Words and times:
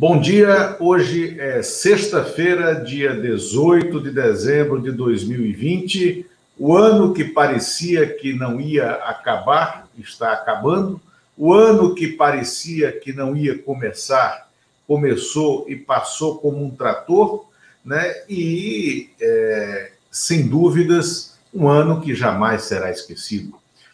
Bom 0.00 0.18
dia, 0.18 0.78
hoje 0.80 1.38
é 1.38 1.62
sexta-feira, 1.62 2.74
dia 2.74 3.14
18 3.14 4.00
de 4.00 4.10
dezembro 4.10 4.80
de 4.80 4.90
2020. 4.92 6.24
O 6.58 6.74
ano 6.74 7.12
que 7.12 7.22
parecia 7.22 8.06
que 8.06 8.32
não 8.32 8.58
ia 8.58 8.92
acabar 8.92 9.86
está 9.98 10.32
acabando. 10.32 10.98
O 11.36 11.52
ano 11.52 11.94
que 11.94 12.08
parecia 12.08 12.90
que 12.90 13.12
não 13.12 13.36
ia 13.36 13.58
começar 13.58 14.48
começou 14.86 15.66
e 15.68 15.76
passou 15.76 16.38
como 16.38 16.64
um 16.64 16.70
trator, 16.70 17.44
né? 17.84 18.22
E 18.26 19.10
é, 19.20 19.92
sem 20.10 20.48
dúvidas 20.48 21.38
um 21.52 21.68
ano 21.68 22.00
que 22.00 22.14
jamais 22.14 22.62
será 22.62 22.90
esquecido. 22.90 23.52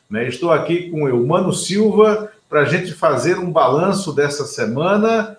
Né? 0.08 0.28
Estou 0.28 0.52
aqui 0.52 0.88
com 0.88 1.02
o 1.02 1.08
Eumano 1.08 1.52
Silva 1.52 2.30
para 2.48 2.60
a 2.60 2.64
gente 2.64 2.92
fazer 2.92 3.40
um 3.40 3.50
balanço 3.50 4.12
dessa 4.12 4.46
semana 4.46 5.36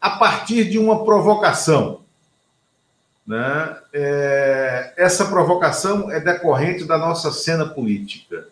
a 0.00 0.10
partir 0.10 0.68
de 0.68 0.78
uma 0.78 1.04
provocação. 1.04 2.00
Né? 3.26 3.76
É, 3.92 4.94
essa 4.96 5.26
provocação 5.26 6.10
é 6.10 6.20
decorrente 6.20 6.84
da 6.84 6.96
nossa 6.96 7.30
cena 7.30 7.66
política. 7.66 8.48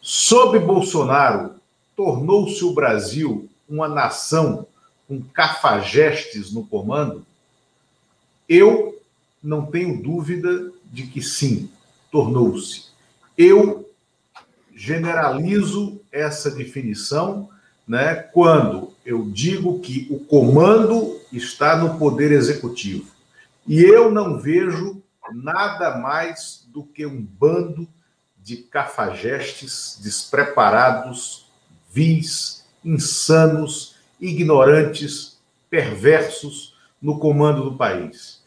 Sob 0.00 0.58
Bolsonaro, 0.58 1.54
tornou-se 1.96 2.64
o 2.64 2.72
Brasil 2.72 3.48
uma 3.68 3.88
nação 3.88 4.66
com 5.08 5.22
cafajestes 5.22 6.52
no 6.52 6.66
comando? 6.66 7.24
Eu 8.48 9.00
não 9.42 9.66
tenho 9.66 10.02
dúvida 10.02 10.70
de 10.84 11.06
que 11.06 11.22
sim, 11.22 11.70
tornou-se. 12.10 12.86
Eu 13.36 13.90
generalizo 14.74 16.00
essa 16.10 16.50
definição 16.50 17.48
né, 17.86 18.14
quando 18.14 18.92
eu 19.04 19.28
digo 19.30 19.80
que 19.80 20.06
o 20.10 20.18
comando 20.20 21.20
está 21.32 21.76
no 21.76 21.98
poder 21.98 22.32
executivo. 22.32 23.10
E 23.66 23.80
eu 23.80 24.10
não 24.10 24.38
vejo 24.38 25.02
nada 25.32 25.96
mais 25.98 26.66
do 26.68 26.82
que 26.82 27.06
um 27.06 27.20
bando 27.20 27.88
de 28.42 28.56
cafajestes 28.56 29.98
despreparados, 30.02 31.46
vis, 31.90 32.64
insanos, 32.84 33.96
ignorantes, 34.20 35.38
perversos 35.70 36.74
no 37.00 37.18
comando 37.18 37.64
do 37.64 37.76
país. 37.76 38.42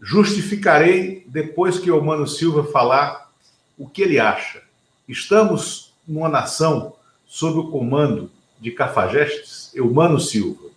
Justificarei 0.00 1.24
depois 1.28 1.78
que 1.78 1.90
o 1.90 2.02
Mano 2.02 2.26
Silva 2.26 2.64
falar 2.64 3.30
o 3.78 3.88
que 3.88 4.02
ele 4.02 4.18
acha. 4.18 4.62
Estamos 5.08 5.94
numa 6.06 6.28
nação 6.28 6.93
sob 7.34 7.58
o 7.58 7.68
comando 7.68 8.30
de 8.60 8.70
Cafajestes, 8.70 9.74
Eumano 9.74 10.20
Silva. 10.20 10.70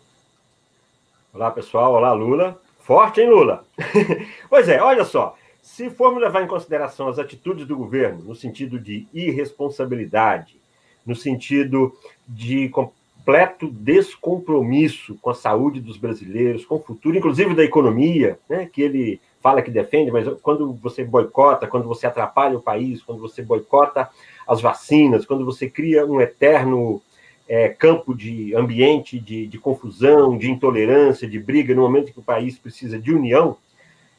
Olá, 1.32 1.52
pessoal. 1.52 1.94
Olá, 1.94 2.12
Lula. 2.14 2.60
Forte, 2.80 3.22
hein, 3.22 3.30
Lula? 3.30 3.64
pois 4.50 4.68
é, 4.68 4.82
olha 4.82 5.06
só. 5.06 5.38
Se 5.62 5.88
formos 5.92 6.20
levar 6.20 6.42
em 6.42 6.48
consideração 6.48 7.10
as 7.10 7.20
atitudes 7.20 7.68
do 7.68 7.78
governo, 7.78 8.24
no 8.24 8.34
sentido 8.34 8.80
de 8.80 9.08
irresponsabilidade, 9.14 10.60
no 11.06 11.16
sentido 11.16 11.96
de 12.28 12.70
completo 12.70 13.68
descompromisso 13.68 15.16
com 15.22 15.30
a 15.30 15.36
saúde 15.36 15.80
dos 15.80 15.96
brasileiros, 15.96 16.66
com 16.66 16.78
o 16.78 16.84
futuro, 16.84 17.16
inclusive 17.16 17.54
da 17.54 17.64
economia, 17.64 18.40
né, 18.50 18.66
que 18.66 18.82
ele 18.82 19.22
fala 19.44 19.62
que 19.62 19.70
defende, 19.70 20.10
mas 20.10 20.28
quando 20.42 20.74
você 20.74 21.04
boicota, 21.04 21.68
quando 21.68 21.88
você 21.88 22.08
atrapalha 22.08 22.58
o 22.58 22.62
país, 22.64 23.04
quando 23.04 23.22
você 23.22 23.44
boicota 23.44 24.10
as 24.48 24.62
vacinas, 24.62 25.26
quando 25.26 25.46
você 25.46 25.70
cria 25.70 26.06
um 26.06 26.22
eterno 26.22 27.02
é, 27.48 27.70
campo 27.70 28.16
de 28.16 28.56
ambiente 28.56 29.20
de, 29.20 29.48
de, 29.48 29.58
confusão, 29.58 30.38
de 30.38 30.50
intolerância, 30.50 31.28
de 31.28 31.40
briga, 31.40 31.74
no 31.74 31.82
momento 31.82 32.12
que 32.12 32.20
o 32.20 32.24
país 32.24 32.58
precisa 32.58 33.00
de 33.00 33.14
união 33.14 33.58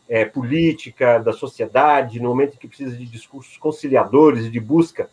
é, 0.08 0.24
política, 0.24 1.18
da 1.18 1.32
sociedade, 1.32 2.20
no 2.20 2.28
momento 2.28 2.58
que 2.58 2.68
precisa 2.68 2.96
de 2.96 3.04
discursos 3.06 3.56
conciliadores 3.58 4.46
e 4.46 4.50
de 4.50 4.60
busca 4.60 5.10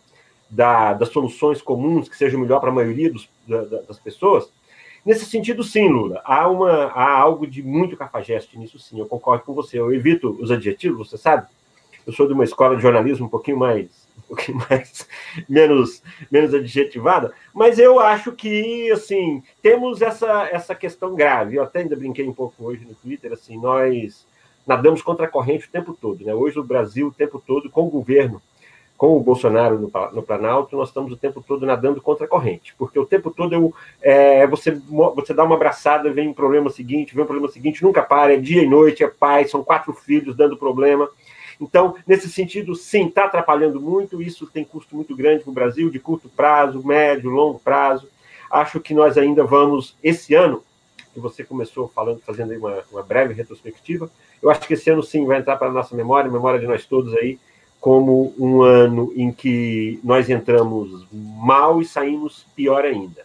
da, 0.50 0.94
das 0.94 1.10
soluções 1.10 1.62
comuns 1.62 2.08
que 2.08 2.16
sejam 2.16 2.40
melhor 2.40 2.60
para 2.60 2.70
a 2.70 2.74
maioria 2.74 3.12
dos, 3.12 3.30
da, 3.48 3.64
das 3.64 4.00
pessoas. 4.00 4.50
Nesse 5.06 5.26
sentido, 5.26 5.64
sim, 5.64 5.88
Lula, 5.88 6.22
há, 6.26 6.48
uma, 6.48 6.86
há 6.86 7.20
algo 7.20 7.46
de 7.46 7.62
muito 7.62 7.96
cafajeste 7.96 8.58
nisso, 8.58 8.80
sim, 8.80 9.00
eu 9.00 9.06
concordo 9.06 9.44
com 9.44 9.54
você. 9.54 9.78
Eu 9.78 9.94
evito 9.94 10.36
os 10.42 10.50
adjetivos, 10.50 11.10
você 11.10 11.18
sabe? 11.18 11.48
Eu 12.08 12.14
sou 12.14 12.28
de 12.28 12.34
uma 12.34 12.44
escola 12.44 12.76
de 12.76 12.82
jornalismo 12.82 13.28
um 13.28 13.30
pouquinho 13.30 13.58
mais 13.58 14.05
um 14.26 14.28
pouquinho 14.28 14.58
mais 14.70 15.08
menos 15.48 16.02
menos 16.32 16.54
adjetivada, 16.54 17.34
mas 17.54 17.78
eu 17.80 18.00
acho 18.00 18.32
que 18.32 18.92
assim 18.92 19.44
temos 19.62 20.02
essa 20.02 20.48
essa 20.52 20.74
questão 20.74 21.16
grave. 21.16 21.56
Eu 21.56 21.64
até 21.64 21.80
ainda 21.80 21.96
brinquei 21.96 22.28
um 22.28 22.34
pouco 22.34 22.66
hoje 22.66 22.86
no 22.86 22.96
Twitter, 22.96 23.32
assim 23.34 23.58
nós 23.58 24.26
nadamos 24.66 25.02
contra 25.02 25.26
a 25.26 25.30
corrente 25.30 25.68
o 25.68 25.72
tempo 25.72 25.96
todo, 26.00 26.26
né? 26.26 26.34
Hoje 26.34 26.60
o 26.60 26.64
Brasil 26.64 27.08
o 27.08 27.14
tempo 27.14 27.42
todo 27.46 27.70
com 27.70 27.86
o 27.86 27.90
governo, 27.90 28.42
com 28.98 29.18
o 29.18 29.20
Bolsonaro 29.20 29.78
no, 29.78 29.92
no 30.14 30.24
Planalto, 30.24 30.76
nós 30.76 30.88
estamos 30.88 31.12
o 31.12 31.18
tempo 31.18 31.44
todo 31.46 31.66
nadando 31.66 32.02
contra 32.02 32.26
a 32.26 32.30
corrente, 32.30 32.74
porque 32.78 32.98
o 32.98 33.06
tempo 33.06 33.30
todo 33.30 33.54
eu, 33.54 33.74
é, 34.02 34.48
você 34.48 34.72
você 35.16 35.34
dá 35.34 35.44
uma 35.44 35.56
abraçada, 35.56 36.12
vem 36.12 36.30
um 36.30 36.34
problema 36.34 36.70
seguinte, 36.70 37.14
vem 37.14 37.24
um 37.24 37.28
problema 37.28 37.52
seguinte, 37.52 37.84
nunca 37.84 38.02
para, 38.02 38.34
é 38.34 38.38
dia 38.38 38.64
e 38.64 38.68
noite, 38.68 39.04
é 39.04 39.08
pai, 39.08 39.46
são 39.46 39.64
quatro 39.64 39.94
filhos 39.94 40.36
dando 40.36 40.58
problema. 40.58 41.10
Então, 41.60 41.96
nesse 42.06 42.30
sentido, 42.30 42.76
sim, 42.76 43.08
está 43.08 43.26
atrapalhando 43.26 43.80
muito. 43.80 44.22
Isso 44.22 44.48
tem 44.48 44.64
custo 44.64 44.96
muito 44.96 45.16
grande 45.16 45.44
para 45.44 45.52
o 45.52 45.54
Brasil, 45.54 45.90
de 45.90 46.00
curto 46.00 46.30
prazo, 46.30 46.86
médio, 46.86 47.30
longo 47.30 47.60
prazo. 47.60 48.10
Acho 48.50 48.80
que 48.80 48.94
nós 48.94 49.18
ainda 49.18 49.44
vamos, 49.44 49.96
esse 50.04 50.34
ano, 50.34 50.64
que 51.14 51.20
você 51.20 51.44
começou 51.44 51.88
falando, 51.88 52.20
fazendo 52.20 52.52
aí 52.52 52.58
uma, 52.58 52.84
uma 52.92 53.02
breve 53.02 53.34
retrospectiva, 53.34 54.10
eu 54.42 54.50
acho 54.50 54.68
que 54.68 54.74
esse 54.74 54.90
ano 54.90 55.02
sim 55.02 55.26
vai 55.26 55.40
entrar 55.40 55.56
para 55.56 55.70
a 55.70 55.72
nossa 55.72 55.96
memória, 55.96 56.30
memória 56.30 56.60
de 56.60 56.68
nós 56.68 56.86
todos 56.86 57.14
aí, 57.16 57.40
como 57.80 58.34
um 58.38 58.62
ano 58.64 59.14
em 59.16 59.32
que 59.32 60.00
nós 60.04 60.30
entramos 60.30 61.08
mal 61.12 61.82
e 61.82 61.86
saímos 61.86 62.46
pior 62.56 62.84
ainda. 62.84 63.24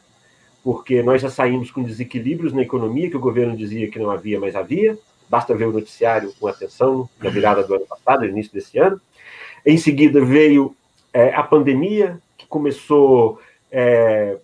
Porque 0.62 1.02
nós 1.02 1.20
já 1.20 1.30
saímos 1.30 1.70
com 1.70 1.82
desequilíbrios 1.82 2.52
na 2.52 2.62
economia, 2.62 3.10
que 3.10 3.16
o 3.16 3.20
governo 3.20 3.56
dizia 3.56 3.90
que 3.90 3.98
não 3.98 4.10
havia, 4.10 4.38
mas 4.38 4.54
havia. 4.54 4.98
Basta 5.30 5.54
ver 5.54 5.66
o 5.66 5.72
noticiário 5.72 6.34
com 6.40 6.48
atenção 6.48 7.08
na 7.20 7.30
virada 7.30 7.62
do 7.62 7.72
ano 7.72 7.86
passado, 7.86 8.26
início 8.26 8.52
desse 8.52 8.76
ano. 8.78 9.00
Em 9.64 9.78
seguida 9.78 10.24
veio 10.24 10.74
é, 11.12 11.32
a 11.32 11.44
pandemia, 11.44 12.18
que 12.36 12.46
começou. 12.48 13.40
É, 13.70 14.36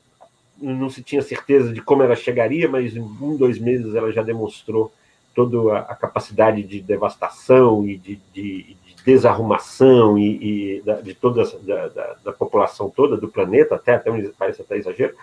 não 0.62 0.88
se 0.88 1.02
tinha 1.02 1.20
certeza 1.22 1.72
de 1.72 1.82
como 1.82 2.04
ela 2.04 2.14
chegaria, 2.14 2.68
mas 2.68 2.94
em 2.94 3.00
um, 3.00 3.36
dois 3.36 3.58
meses 3.58 3.96
ela 3.96 4.12
já 4.12 4.22
demonstrou 4.22 4.92
toda 5.34 5.80
a, 5.80 5.94
capacidade 5.94 6.62
de 6.62 6.80
devastação 6.80 7.86
e 7.86 7.98
de, 7.98 8.20
de, 8.32 8.76
de 8.86 9.04
desarrumação 9.04 10.16
e, 10.16 10.76
e 10.78 10.82
da, 10.82 11.00
de 11.00 11.14
toda 11.14 11.44
da, 11.62 11.88
da, 11.88 12.16
da, 12.24 12.32
população 12.32 12.88
toda 12.88 13.16
do 13.16 13.28
planeta, 13.28 13.74
até, 13.74 13.94
até 13.94 14.10
parece 14.38 14.62
até 14.62 14.78
exagero. 14.78 15.14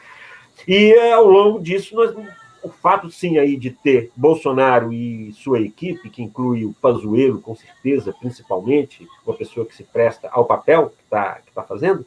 E 0.68 0.94
ao 1.14 1.26
longo 1.26 1.60
disso 1.60 1.96
nós 1.96 2.14
o 2.64 2.70
fato, 2.70 3.12
sim, 3.12 3.38
aí 3.38 3.58
de 3.58 3.70
ter 3.70 4.12
Bolsonaro 4.16 4.94
e 4.94 5.34
sua 5.34 5.60
equipe, 5.60 6.10
que 6.10 6.24
inclui 6.24 6.66
o 6.66 6.74
Pazuello, 6.74 7.42
com 7.42 7.56
certeza, 7.56 8.16
principalmente, 8.18 9.08
uma 9.26 9.36
pessoa 9.36 9.66
que 9.66 9.76
se 9.76 9.84
presta 9.84 10.30
ao 10.32 10.46
papel 10.46 10.90
que 10.90 11.04
está 11.04 11.40
que 11.46 11.52
tá 11.52 11.62
fazendo, 11.62 12.06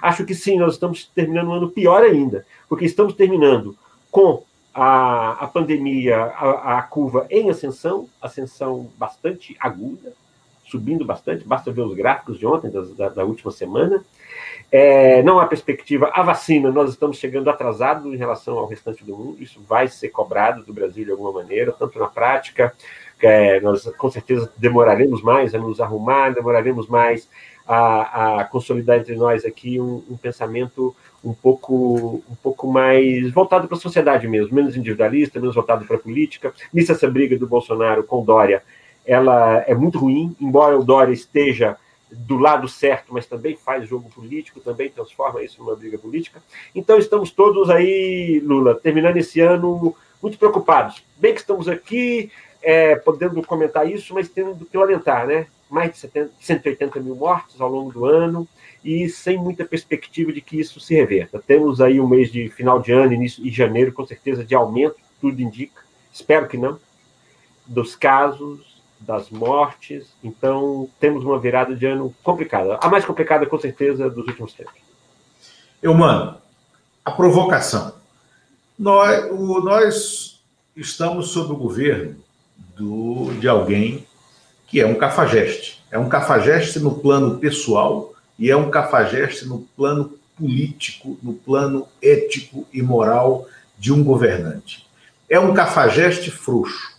acho 0.00 0.24
que 0.24 0.34
sim, 0.34 0.58
nós 0.58 0.74
estamos 0.74 1.06
terminando 1.14 1.48
um 1.48 1.52
ano 1.52 1.70
pior 1.70 2.02
ainda, 2.02 2.44
porque 2.68 2.84
estamos 2.84 3.14
terminando 3.14 3.76
com 4.10 4.42
a, 4.74 5.44
a 5.44 5.46
pandemia, 5.46 6.16
a, 6.16 6.78
a 6.78 6.82
curva 6.82 7.26
em 7.30 7.48
ascensão, 7.48 8.08
ascensão 8.20 8.90
bastante 8.98 9.56
aguda, 9.60 10.12
subindo 10.72 11.04
bastante, 11.04 11.46
basta 11.46 11.70
ver 11.70 11.82
os 11.82 11.94
gráficos 11.94 12.38
de 12.38 12.46
ontem, 12.46 12.70
da, 12.70 13.10
da 13.10 13.24
última 13.24 13.52
semana, 13.52 14.02
é, 14.70 15.22
não 15.22 15.38
há 15.38 15.46
perspectiva. 15.46 16.10
A 16.14 16.22
vacina, 16.22 16.70
nós 16.70 16.88
estamos 16.88 17.18
chegando 17.18 17.50
atrasados 17.50 18.12
em 18.12 18.16
relação 18.16 18.58
ao 18.58 18.66
restante 18.66 19.04
do 19.04 19.14
mundo, 19.14 19.36
isso 19.42 19.60
vai 19.68 19.86
ser 19.86 20.08
cobrado 20.08 20.64
do 20.64 20.72
Brasil 20.72 21.04
de 21.04 21.10
alguma 21.10 21.30
maneira, 21.30 21.72
tanto 21.72 21.98
na 21.98 22.06
prática, 22.06 22.72
é, 23.20 23.60
nós 23.60 23.84
com 23.98 24.10
certeza 24.10 24.50
demoraremos 24.56 25.22
mais 25.22 25.54
a 25.54 25.58
nos 25.58 25.78
arrumar, 25.78 26.34
demoraremos 26.34 26.88
mais 26.88 27.28
a, 27.68 28.40
a 28.40 28.44
consolidar 28.44 28.98
entre 28.98 29.14
nós 29.14 29.44
aqui 29.44 29.78
um, 29.78 30.02
um, 30.10 30.16
pensamento 30.16 30.96
um 31.22 31.32
pouco, 31.32 32.22
um 32.28 32.34
pouco 32.42 32.66
mais 32.66 33.30
voltado 33.30 33.68
para 33.68 33.76
a 33.76 33.80
sociedade 33.80 34.26
mesmo, 34.26 34.56
menos 34.56 34.76
individualista, 34.76 35.38
menos 35.38 35.54
voltado 35.54 35.84
para 35.84 35.96
a 35.96 36.00
política. 36.00 36.52
Nisso, 36.72 36.90
essa 36.90 37.08
briga 37.08 37.38
do 37.38 37.46
Bolsonaro 37.46 38.02
com 38.02 38.24
Dória, 38.24 38.62
ela 39.04 39.64
é 39.66 39.74
muito 39.74 39.98
ruim, 39.98 40.34
embora 40.40 40.78
o 40.78 40.84
Dória 40.84 41.12
esteja 41.12 41.76
do 42.10 42.36
lado 42.36 42.68
certo, 42.68 43.12
mas 43.12 43.26
também 43.26 43.56
faz 43.56 43.88
jogo 43.88 44.10
político, 44.10 44.60
também 44.60 44.90
transforma 44.90 45.42
isso 45.42 45.62
numa 45.62 45.74
briga 45.74 45.98
política. 45.98 46.42
Então 46.74 46.98
estamos 46.98 47.30
todos 47.30 47.70
aí, 47.70 48.40
Lula, 48.44 48.74
terminando 48.74 49.16
esse 49.16 49.40
ano 49.40 49.94
muito 50.22 50.38
preocupados. 50.38 51.02
Bem 51.16 51.32
que 51.32 51.40
estamos 51.40 51.68
aqui 51.68 52.30
é, 52.62 52.96
podendo 52.96 53.42
comentar 53.42 53.90
isso, 53.90 54.12
mas 54.12 54.28
tendo 54.28 54.64
que 54.64 54.76
lamentar, 54.76 55.26
né? 55.26 55.46
mais 55.72 55.92
de 55.92 55.98
70, 56.00 56.32
180 56.38 57.00
mil 57.00 57.16
mortes 57.16 57.58
ao 57.58 57.70
longo 57.70 57.90
do 57.90 58.04
ano 58.04 58.46
e 58.84 59.08
sem 59.08 59.38
muita 59.38 59.64
perspectiva 59.64 60.30
de 60.30 60.42
que 60.42 60.60
isso 60.60 60.78
se 60.78 60.94
reverta. 60.94 61.42
Temos 61.44 61.80
aí 61.80 61.98
um 61.98 62.06
mês 62.06 62.30
de 62.30 62.50
final 62.50 62.78
de 62.78 62.92
ano, 62.92 63.14
início 63.14 63.42
de 63.42 63.50
janeiro, 63.50 63.90
com 63.90 64.06
certeza 64.06 64.44
de 64.44 64.54
aumento, 64.54 64.96
tudo 65.18 65.40
indica, 65.40 65.80
espero 66.12 66.46
que 66.46 66.58
não, 66.58 66.78
dos 67.66 67.96
casos, 67.96 68.71
das 69.06 69.30
mortes. 69.30 70.06
Então, 70.22 70.88
temos 70.98 71.24
uma 71.24 71.38
virada 71.38 71.74
de 71.74 71.86
ano 71.86 72.14
complicada. 72.22 72.78
A 72.80 72.88
mais 72.88 73.04
complicada, 73.04 73.46
com 73.46 73.58
certeza, 73.58 74.08
dos 74.08 74.26
últimos 74.26 74.52
tempos. 74.52 74.74
Eu, 75.82 75.94
mano, 75.94 76.36
a 77.04 77.10
provocação. 77.10 77.94
Nós, 78.78 79.30
o, 79.30 79.60
nós 79.60 80.42
estamos 80.76 81.28
sob 81.28 81.52
o 81.52 81.56
governo 81.56 82.16
do, 82.76 83.32
de 83.38 83.48
alguém 83.48 84.06
que 84.66 84.80
é 84.80 84.86
um 84.86 84.94
cafajeste. 84.94 85.82
É 85.90 85.98
um 85.98 86.08
cafajeste 86.08 86.78
no 86.78 86.98
plano 86.98 87.38
pessoal 87.38 88.14
e 88.38 88.50
é 88.50 88.56
um 88.56 88.70
cafajeste 88.70 89.46
no 89.46 89.60
plano 89.76 90.18
político, 90.38 91.18
no 91.22 91.34
plano 91.34 91.86
ético 92.00 92.66
e 92.72 92.80
moral 92.80 93.46
de 93.78 93.92
um 93.92 94.02
governante. 94.02 94.86
É 95.28 95.38
um 95.38 95.52
cafajeste 95.52 96.30
frouxo. 96.30 96.91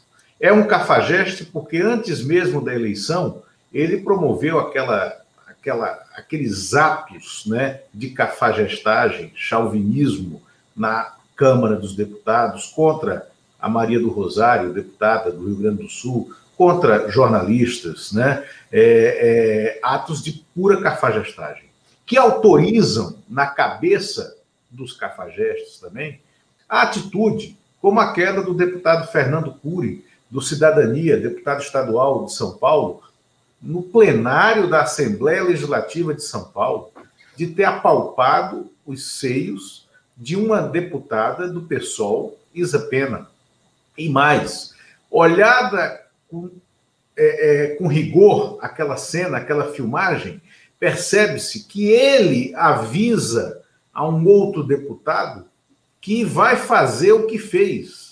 É 0.43 0.51
um 0.51 0.67
cafajeste 0.67 1.45
porque 1.45 1.77
antes 1.77 2.21
mesmo 2.21 2.61
da 2.61 2.75
eleição 2.75 3.41
ele 3.73 4.01
promoveu 4.01 4.59
aquela, 4.59 5.21
aquela, 5.47 6.03
aqueles 6.17 6.73
atos 6.73 7.45
né, 7.45 7.79
de 7.93 8.09
cafajestagem, 8.09 9.31
chauvinismo 9.37 10.41
na 10.75 11.15
Câmara 11.33 11.77
dos 11.77 11.95
Deputados 11.95 12.65
contra 12.75 13.25
a 13.57 13.69
Maria 13.69 13.97
do 14.01 14.09
Rosário, 14.09 14.73
deputada 14.73 15.31
do 15.31 15.45
Rio 15.45 15.55
Grande 15.55 15.83
do 15.83 15.89
Sul, 15.89 16.35
contra 16.57 17.09
jornalistas, 17.09 18.11
né? 18.11 18.45
É, 18.69 19.77
é, 19.77 19.79
atos 19.81 20.21
de 20.21 20.45
pura 20.53 20.81
cafajestagem, 20.81 21.69
que 22.05 22.17
autorizam 22.17 23.15
na 23.29 23.47
cabeça 23.47 24.35
dos 24.69 24.91
cafajestes 24.91 25.79
também 25.79 26.19
a 26.67 26.81
atitude 26.81 27.57
como 27.81 28.01
a 28.01 28.11
queda 28.11 28.41
do 28.41 28.53
deputado 28.53 29.09
Fernando 29.09 29.53
Cury, 29.53 30.03
do 30.33 30.41
Cidadania, 30.41 31.15
deputado 31.15 31.61
estadual 31.61 32.25
de 32.25 32.33
São 32.33 32.57
Paulo, 32.57 33.03
no 33.61 33.83
plenário 33.83 34.67
da 34.67 34.81
Assembleia 34.81 35.43
Legislativa 35.43 36.11
de 36.11 36.23
São 36.23 36.45
Paulo, 36.45 36.89
de 37.37 37.45
ter 37.45 37.65
apalpado 37.65 38.71
os 38.83 39.19
seios 39.19 39.87
de 40.17 40.35
uma 40.35 40.59
deputada 40.59 41.47
do 41.47 41.61
PSOL, 41.61 42.35
Isa 42.51 42.79
Pena. 42.79 43.27
E 43.95 44.09
mais, 44.09 44.73
olhada 45.11 46.01
com, 46.27 46.49
é, 47.15 47.65
é, 47.65 47.75
com 47.75 47.85
rigor 47.85 48.57
aquela 48.59 48.97
cena, 48.97 49.37
aquela 49.37 49.71
filmagem, 49.71 50.41
percebe-se 50.79 51.65
que 51.65 51.89
ele 51.91 52.55
avisa 52.55 53.61
a 53.93 54.09
um 54.09 54.25
outro 54.27 54.63
deputado 54.63 55.45
que 56.01 56.25
vai 56.25 56.55
fazer 56.55 57.11
o 57.11 57.27
que 57.27 57.37
fez. 57.37 58.02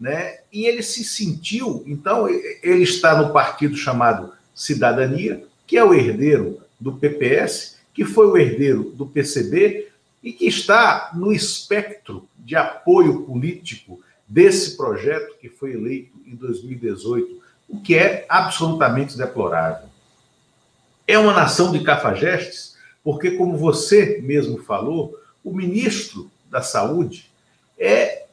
Né? 0.00 0.38
E 0.50 0.64
ele 0.64 0.82
se 0.82 1.04
sentiu, 1.04 1.84
então, 1.86 2.26
ele 2.28 2.82
está 2.82 3.20
no 3.20 3.32
partido 3.34 3.76
chamado 3.76 4.32
Cidadania, 4.54 5.44
que 5.66 5.76
é 5.76 5.84
o 5.84 5.92
herdeiro 5.92 6.62
do 6.80 6.94
PPS, 6.94 7.76
que 7.92 8.04
foi 8.04 8.26
o 8.26 8.38
herdeiro 8.38 8.84
do 8.92 9.06
PCB 9.06 9.88
e 10.22 10.32
que 10.32 10.46
está 10.46 11.10
no 11.14 11.32
espectro 11.32 12.26
de 12.38 12.56
apoio 12.56 13.22
político 13.22 14.00
desse 14.26 14.76
projeto 14.76 15.36
que 15.38 15.48
foi 15.48 15.72
eleito 15.72 16.12
em 16.26 16.34
2018, 16.34 17.40
o 17.68 17.80
que 17.80 17.96
é 17.96 18.24
absolutamente 18.28 19.18
deplorável. 19.18 19.88
É 21.06 21.18
uma 21.18 21.34
nação 21.34 21.72
de 21.72 21.82
cafajestes, 21.82 22.76
porque, 23.02 23.32
como 23.32 23.56
você 23.56 24.20
mesmo 24.22 24.62
falou, 24.62 25.18
o 25.44 25.52
ministro 25.52 26.30
da 26.50 26.62
Saúde 26.62 27.30
é 27.78 28.24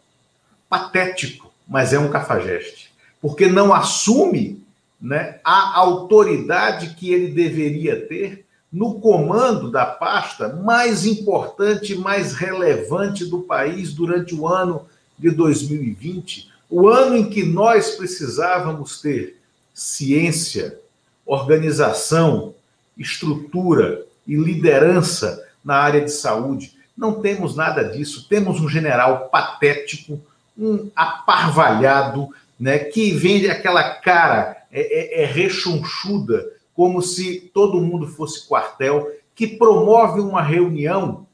patético, 0.69 1.46
mas 1.67 1.93
é 1.93 1.99
um 1.99 2.09
cafajeste, 2.09 2.91
porque 3.21 3.47
não 3.47 3.73
assume 3.73 4.63
né, 5.01 5.39
a 5.43 5.77
autoridade 5.77 6.95
que 6.95 7.11
ele 7.13 7.31
deveria 7.31 8.07
ter 8.07 8.45
no 8.71 8.99
comando 8.99 9.71
da 9.71 9.85
pasta 9.85 10.49
mais 10.49 11.05
importante, 11.05 11.95
mais 11.95 12.33
relevante 12.33 13.25
do 13.25 13.41
país 13.41 13.93
durante 13.93 14.35
o 14.35 14.47
ano 14.47 14.85
de 15.17 15.29
2020, 15.31 16.49
o 16.69 16.87
ano 16.87 17.15
em 17.15 17.29
que 17.29 17.43
nós 17.43 17.91
precisávamos 17.91 19.01
ter 19.01 19.39
ciência, 19.73 20.79
organização, 21.25 22.53
estrutura 22.97 24.05
e 24.27 24.35
liderança 24.35 25.45
na 25.63 25.75
área 25.75 26.01
de 26.01 26.11
saúde. 26.11 26.75
Não 26.97 27.21
temos 27.21 27.55
nada 27.55 27.83
disso. 27.83 28.27
Temos 28.27 28.59
um 28.59 28.67
general 28.67 29.29
patético, 29.29 30.19
um 30.57 30.89
aparvalhado, 30.95 32.29
né, 32.59 32.79
que 32.79 33.11
vende 33.11 33.49
aquela 33.49 33.95
cara 33.95 34.65
é, 34.71 35.21
é, 35.21 35.23
é 35.23 35.25
rechonchuda, 35.25 36.51
como 36.73 37.01
se 37.01 37.51
todo 37.53 37.81
mundo 37.81 38.07
fosse 38.07 38.47
quartel, 38.47 39.11
que 39.35 39.47
promove 39.47 40.19
uma 40.19 40.41
reunião 40.41 41.27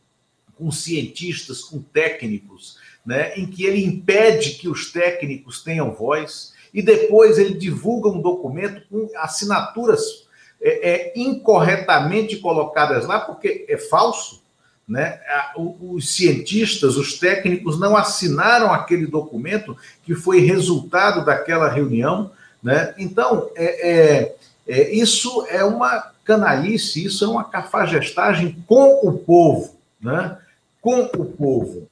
com 0.58 0.72
cientistas, 0.72 1.62
com 1.62 1.82
técnicos, 1.82 2.78
né, 3.06 3.34
em 3.36 3.46
que 3.46 3.64
ele 3.66 3.84
impede 3.84 4.52
que 4.52 4.68
os 4.68 4.92
técnicos 4.92 5.64
tenham 5.64 5.94
voz 5.94 6.54
e 6.74 6.82
depois 6.82 7.38
ele 7.38 7.54
divulga 7.54 8.10
um 8.10 8.22
documento 8.22 8.82
com 8.90 9.10
assinaturas 9.18 10.26
é, 10.62 10.90
é, 10.90 11.14
incorretamente 11.16 12.38
colocadas 12.38 13.06
lá, 13.06 13.20
porque 13.20 13.66
é 13.68 13.78
falso. 13.78 14.43
Né? 14.88 15.20
Os 15.56 16.14
cientistas, 16.16 16.98
os 16.98 17.18
técnicos 17.18 17.80
não 17.80 17.96
assinaram 17.96 18.74
aquele 18.74 19.08
documento 19.08 19.78
que 20.04 20.14
foi 20.14 20.42
resultado 20.42 21.26
daquela 21.26 21.70
reunião. 21.70 22.32
Né? 22.62 22.94
Então, 22.98 23.50
é, 23.56 23.92
é, 23.92 24.36
é 24.68 24.94
isso 24.94 25.46
é 25.50 25.64
uma 25.64 26.12
canalice, 26.26 27.06
isso 27.06 27.24
é 27.24 27.28
uma 27.28 27.44
cafajestagem 27.44 28.64
com 28.68 29.00
o 29.08 29.14
povo. 29.14 29.76
Né? 30.02 30.38
Com 30.82 31.02
o 31.18 31.26
povo. 31.26 31.88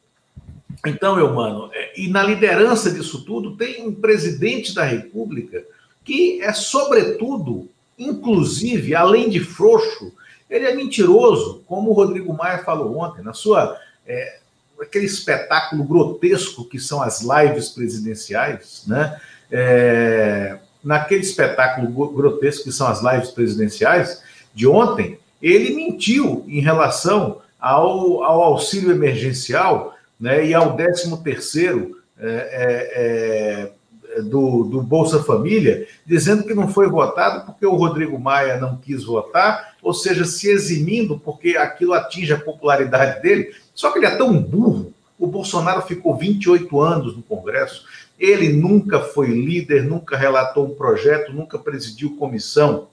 Então, 0.86 1.16
meu 1.16 1.34
mano, 1.34 1.70
é, 1.74 2.00
e 2.00 2.08
na 2.08 2.24
liderança 2.24 2.92
disso 2.92 3.24
tudo 3.24 3.56
tem 3.56 3.88
um 3.88 3.94
presidente 3.94 4.74
da 4.74 4.84
República 4.84 5.64
que 6.04 6.42
é, 6.42 6.52
sobretudo, 6.54 7.70
inclusive, 8.04 8.96
além 8.96 9.30
de 9.30 9.40
frouxo, 9.40 10.14
ele 10.50 10.66
é 10.66 10.76
mentiroso, 10.76 11.64
como 11.66 11.92
o 11.92 11.94
Rodrigo 11.94 12.34
Maia 12.34 12.60
falou 12.60 12.98
ontem, 12.98 13.22
na 13.24 13.34
sua. 13.34 13.78
É, 14.06 14.40
aquele 14.82 15.06
espetáculo 15.06 15.84
grotesco 15.84 16.66
que 16.66 16.80
são 16.80 17.02
as 17.02 17.22
lives 17.22 17.70
presidenciais, 17.70 18.84
né? 18.88 19.20
É, 19.52 20.58
naquele 20.84 21.22
espetáculo 21.22 21.88
grotesco 22.10 22.64
que 22.64 22.72
são 22.72 22.88
as 22.88 23.02
lives 23.02 23.30
presidenciais 23.30 24.24
de 24.54 24.68
ontem, 24.68 25.20
ele 25.42 25.76
mentiu 25.76 26.44
em 26.48 26.60
relação 26.60 27.42
ao, 27.60 28.24
ao 28.24 28.42
auxílio 28.42 28.92
emergencial 28.92 29.96
né, 30.20 30.46
e 30.46 30.54
ao 30.54 30.76
13 30.76 31.18
terceiro 31.24 32.02
é, 32.18 32.28
é, 32.28 32.92
é, 32.96 33.72
do, 34.20 34.64
do 34.64 34.82
Bolsa 34.82 35.24
Família, 35.24 35.88
dizendo 36.06 36.44
que 36.44 36.54
não 36.54 36.68
foi 36.68 36.90
votado 36.90 37.46
porque 37.46 37.66
o 37.66 37.76
Rodrigo 37.76 38.20
Maia 38.20 38.60
não 38.60 38.78
quis 38.78 39.04
votar, 39.04 39.76
ou 39.82 39.94
seja, 39.94 40.26
se 40.26 40.50
eximindo 40.50 41.20
porque 41.20 41.56
aquilo 41.58 41.94
atinge 41.94 42.34
a 42.34 42.40
popularidade 42.40 43.22
dele. 43.22 43.54
Só 43.74 43.92
que 43.92 44.00
ele 44.00 44.08
é 44.08 44.16
tão 44.16 44.42
burro. 44.42 44.94
O 45.18 45.28
Bolsonaro 45.28 45.82
ficou 45.84 46.18
28 46.18 46.82
anos 46.82 47.16
no 47.16 47.22
Congresso, 47.22 47.86
ele 48.20 48.50
nunca 48.50 49.00
foi 49.00 49.28
líder, 49.28 49.84
nunca 49.84 50.18
relatou 50.18 50.66
um 50.66 50.76
projeto, 50.76 51.34
nunca 51.34 51.58
presidiu 51.58 52.18
comissão. 52.18 52.88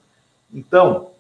Então, 0.53 1.11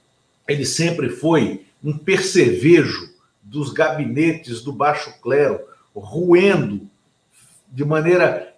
ele 0.46 0.64
sempre 0.64 1.10
foi 1.10 1.66
um 1.84 1.96
percevejo 1.96 3.10
dos 3.42 3.70
gabinetes 3.72 4.62
do 4.62 4.72
baixo 4.72 5.12
clero, 5.22 5.60
ruendo 5.94 6.88
de 7.70 7.84
maneira 7.84 8.54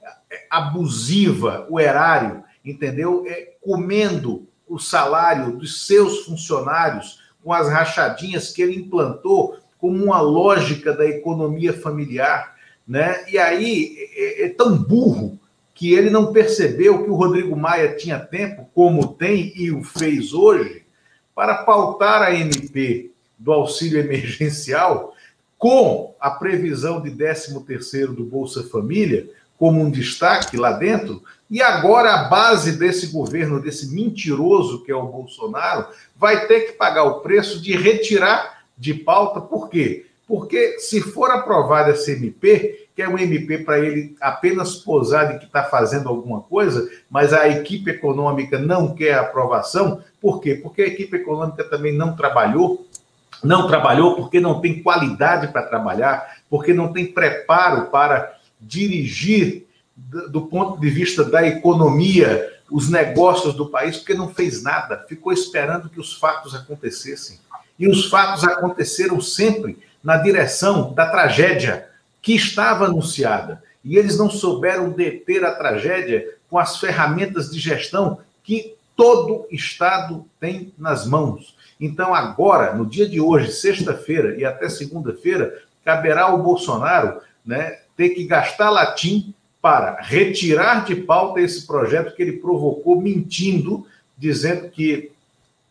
abusiva 0.49 1.67
o 1.69 1.79
erário, 1.79 2.43
entendeu? 2.65 3.25
É, 3.27 3.55
comendo 3.61 4.47
o 4.69 4.79
salário 4.79 5.57
dos 5.57 5.87
seus 5.87 6.25
funcionários 6.25 7.21
com 7.43 7.53
as 7.53 7.69
rachadinhas 7.69 8.53
que 8.53 8.63
ele 8.63 8.77
implantou 8.77 9.59
como 9.79 10.05
uma 10.05 10.21
lógica 10.21 10.93
da 10.93 11.07
economia 11.07 11.73
familiar, 11.73 12.55
né? 12.87 13.25
E 13.31 13.39
aí 13.39 13.97
é, 14.15 14.45
é 14.45 14.49
tão 14.51 14.77
burro 14.77 15.39
que 15.75 15.95
ele 15.95 16.11
não 16.11 16.33
percebeu 16.33 17.03
que 17.03 17.11
o 17.11 17.15
Rodrigo 17.15 17.57
Maia 17.57 17.97
tinha 17.97 18.19
tempo, 18.19 18.69
como 18.75 19.15
tem 19.15 19.53
e 19.57 19.71
o 19.71 19.83
fez 19.83 20.35
hoje, 20.35 20.85
para 21.35 21.65
pautar 21.65 22.21
a 22.21 22.35
MP 22.35 23.11
do 23.39 23.51
auxílio 23.51 23.99
emergencial 23.99 25.15
com 25.57 26.15
a 26.21 26.31
previsão 26.31 27.01
de 27.01 27.11
13º 27.11 28.15
do 28.15 28.25
Bolsa 28.25 28.63
Família 28.65 29.31
como 29.61 29.79
um 29.79 29.90
destaque 29.90 30.57
lá 30.57 30.73
dentro, 30.73 31.23
e 31.50 31.61
agora 31.61 32.14
a 32.14 32.25
base 32.31 32.79
desse 32.79 33.09
governo, 33.09 33.61
desse 33.61 33.95
mentiroso 33.95 34.83
que 34.83 34.90
é 34.90 34.97
o 34.97 35.07
Bolsonaro, 35.07 35.88
vai 36.17 36.47
ter 36.47 36.61
que 36.61 36.73
pagar 36.73 37.05
o 37.05 37.21
preço 37.21 37.61
de 37.61 37.76
retirar 37.76 38.62
de 38.79 38.95
pauta, 38.95 39.38
por 39.38 39.69
quê? 39.69 40.07
Porque 40.26 40.79
se 40.79 41.02
for 41.02 41.31
aprovada 41.31 41.90
essa 41.90 42.11
MP, 42.11 42.88
que 42.97 43.02
é 43.02 43.09
um 43.09 43.19
MP 43.19 43.59
para 43.59 43.79
ele 43.79 44.17
apenas 44.19 44.76
posar 44.76 45.31
de 45.31 45.38
que 45.40 45.45
está 45.45 45.64
fazendo 45.64 46.09
alguma 46.09 46.40
coisa, 46.40 46.88
mas 47.11 47.35
a 47.35 47.47
equipe 47.47 47.90
econômica 47.90 48.59
não 48.59 48.95
quer 48.95 49.19
aprovação, 49.19 50.02
por 50.23 50.40
quê? 50.40 50.55
Porque 50.55 50.81
a 50.81 50.87
equipe 50.87 51.19
econômica 51.19 51.64
também 51.64 51.95
não 51.95 52.17
trabalhou, 52.17 52.87
não 53.45 53.67
trabalhou 53.67 54.17
porque 54.17 54.40
não 54.40 54.59
tem 54.59 54.83
qualidade 54.83 55.49
para 55.49 55.67
trabalhar, 55.67 56.37
porque 56.49 56.73
não 56.73 56.90
tem 56.90 57.05
preparo 57.05 57.90
para 57.90 58.40
dirigir 58.61 59.67
do 59.97 60.43
ponto 60.43 60.81
de 60.81 60.88
vista 60.88 61.25
da 61.25 61.47
economia 61.47 62.49
os 62.71 62.88
negócios 62.88 63.55
do 63.55 63.69
país, 63.69 63.97
porque 63.97 64.14
não 64.14 64.33
fez 64.33 64.62
nada, 64.62 65.05
ficou 65.09 65.33
esperando 65.33 65.88
que 65.88 66.00
os 66.00 66.14
fatos 66.14 66.55
acontecessem. 66.55 67.38
E 67.79 67.88
os 67.88 68.09
fatos 68.09 68.45
aconteceram 68.45 69.21
sempre 69.21 69.79
na 70.02 70.17
direção 70.17 70.93
da 70.93 71.11
tragédia 71.11 71.88
que 72.23 72.35
estava 72.35 72.87
anunciada. 72.87 73.62
E 73.85 73.97
eles 73.97 74.19
não 74.19 74.31
souberam 74.31 74.90
deter 74.90 75.45
a 75.45 75.55
tragédia 75.55 76.37
com 76.49 76.59
as 76.59 76.79
ferramentas 76.79 77.50
de 77.50 77.59
gestão 77.59 78.21
que 78.43 78.75
todo 78.95 79.47
Estado 79.50 80.26
tem 80.38 80.75
nas 80.76 81.07
mãos. 81.07 81.57
Então, 81.81 82.14
agora, 82.14 82.75
no 82.75 82.85
dia 82.85 83.09
de 83.09 83.21
hoje, 83.21 83.52
sexta-feira 83.52 84.37
e 84.37 84.45
até 84.45 84.69
segunda-feira, 84.69 85.62
caberá 85.83 86.25
ao 86.25 86.43
Bolsonaro 86.43 87.21
né, 87.45 87.79
ter 88.00 88.11
que 88.14 88.25
gastar 88.25 88.71
latim 88.71 89.35
para 89.61 90.00
retirar 90.00 90.87
de 90.87 90.95
pauta 90.95 91.38
esse 91.38 91.66
projeto 91.66 92.16
que 92.16 92.23
ele 92.23 92.38
provocou 92.38 92.99
mentindo, 92.99 93.87
dizendo 94.16 94.71
que 94.71 95.12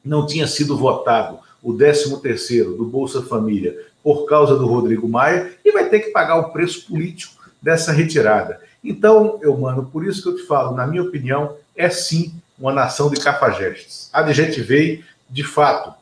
não 0.06 0.28
tinha 0.28 0.46
sido 0.46 0.78
votado 0.78 1.40
o 1.64 1.74
13º 1.74 2.78
do 2.78 2.86
Bolsa 2.86 3.24
Família 3.24 3.76
por 4.04 4.28
causa 4.28 4.56
do 4.56 4.68
Rodrigo 4.68 5.10
Maia 5.10 5.58
e 5.66 5.72
vai 5.72 5.90
ter 5.90 6.02
que 6.02 6.12
pagar 6.12 6.38
o 6.38 6.52
preço 6.52 6.86
político 6.86 7.34
dessa 7.60 7.92
retirada. 7.92 8.62
Então, 8.84 9.40
eu 9.42 9.58
mano, 9.58 9.90
por 9.92 10.06
isso 10.06 10.22
que 10.22 10.30
eu 10.30 10.36
te 10.36 10.44
falo, 10.44 10.76
na 10.76 10.86
minha 10.86 11.02
opinião, 11.02 11.58
é 11.76 11.90
sim 11.90 12.32
uma 12.60 12.72
nação 12.72 13.10
de 13.10 13.20
cafajestes. 13.20 14.08
Adjetivei, 14.14 15.04
de 15.28 15.44
fato, 15.44 15.96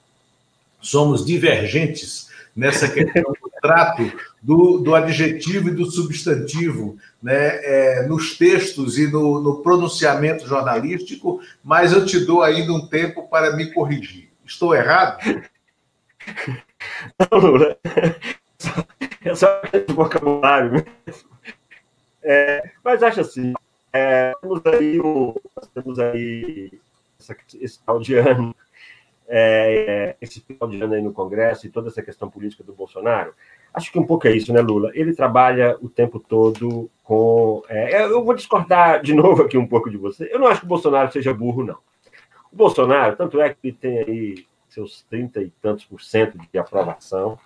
somos 0.82 1.26
divergentes 1.26 2.28
nessa 2.54 2.90
questão 2.90 3.32
do 3.32 3.50
trato 3.62 4.12
do, 4.48 4.78
do 4.78 4.96
adjetivo 4.96 5.68
e 5.68 5.76
do 5.76 5.92
substantivo 5.92 6.98
né, 7.22 7.58
é, 7.66 8.08
nos 8.08 8.38
textos 8.38 8.98
e 8.98 9.12
no, 9.12 9.42
no 9.42 9.62
pronunciamento 9.62 10.48
jornalístico, 10.48 11.42
mas 11.62 11.92
eu 11.92 12.06
te 12.06 12.18
dou 12.22 12.42
ainda 12.42 12.72
um 12.72 12.88
tempo 12.88 13.28
para 13.28 13.58
me 13.58 13.74
corrigir. 13.74 14.30
Estou 14.46 14.74
errado? 14.74 15.20
Não, 17.20 17.40
Lula. 17.40 17.78
É 19.26 19.36
só 19.36 19.62
esse 19.74 19.92
vocabulário 19.92 20.72
mesmo. 20.72 21.30
É, 22.24 22.72
mas 22.82 23.04
acho 23.04 23.20
assim, 23.20 23.54
é, 23.92 24.32
temos 24.40 24.62
aí, 24.66 24.98
o, 25.02 25.36
temos 25.74 26.00
aí 26.00 26.72
esse 27.60 27.84
tal 27.84 28.00
de 28.00 28.16
ano, 28.16 28.56
é, 29.28 30.16
esse 30.22 30.40
final 30.40 30.70
de 30.70 30.82
ano 30.82 30.94
aí 30.94 31.02
no 31.02 31.12
Congresso 31.12 31.68
e 31.68 31.70
toda 31.70 31.90
essa 31.90 32.02
questão 32.02 32.30
política 32.30 32.64
do 32.64 32.72
Bolsonaro. 32.72 33.34
Acho 33.78 33.92
que 33.92 34.00
um 34.00 34.06
pouco 34.08 34.28
é 34.28 34.36
isso, 34.36 34.52
né, 34.52 34.60
Lula? 34.60 34.90
Ele 34.96 35.14
trabalha 35.14 35.78
o 35.80 35.88
tempo 35.88 36.20
todo 36.20 36.90
com. 37.04 37.62
É, 37.70 38.06
eu 38.06 38.26
vou 38.26 38.34
discordar 38.34 39.04
de 39.04 39.14
novo 39.16 39.44
aqui 39.44 39.56
um 39.56 39.68
pouco 39.68 39.88
de 39.88 39.98
você. 39.98 40.28
Eu 40.34 40.40
não 40.40 40.48
acho 40.48 40.62
que 40.62 40.66
o 40.66 40.70
Bolsonaro 40.70 41.12
seja 41.12 41.32
burro, 41.32 41.64
não. 41.64 41.78
O 42.52 42.56
Bolsonaro, 42.56 43.16
tanto 43.16 43.40
é 43.40 43.54
que 43.54 43.72
tem 43.72 44.00
aí 44.00 44.48
seus 44.68 45.04
30 45.04 45.44
e 45.44 45.52
tantos 45.62 45.86
por 45.86 46.02
cento 46.02 46.40
de 46.52 46.58
aprovação. 46.58 47.38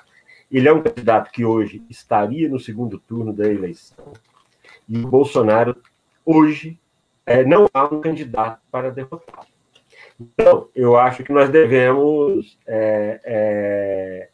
Ele 0.49 0.69
é 0.69 0.73
um 0.73 0.81
candidato 0.81 1.29
que 1.31 1.43
hoje 1.43 1.83
estaria 1.89 2.47
no 2.47 2.61
segundo 2.61 2.97
turno 2.97 3.33
da 3.33 3.45
eleição. 3.45 4.13
E 4.87 4.97
o 4.99 5.07
Bolsonaro, 5.09 5.75
hoje, 6.25 6.79
é, 7.25 7.43
não 7.43 7.67
há 7.73 7.93
um 7.93 7.99
candidato 7.99 8.61
para 8.71 8.89
derrotá-lo. 8.89 9.47
Então, 10.33 10.67
eu 10.75 10.97
acho 10.97 11.23
que 11.23 11.31
nós 11.31 11.49
devemos 11.49 12.57
é, 12.67 13.19
é, 13.23 14.29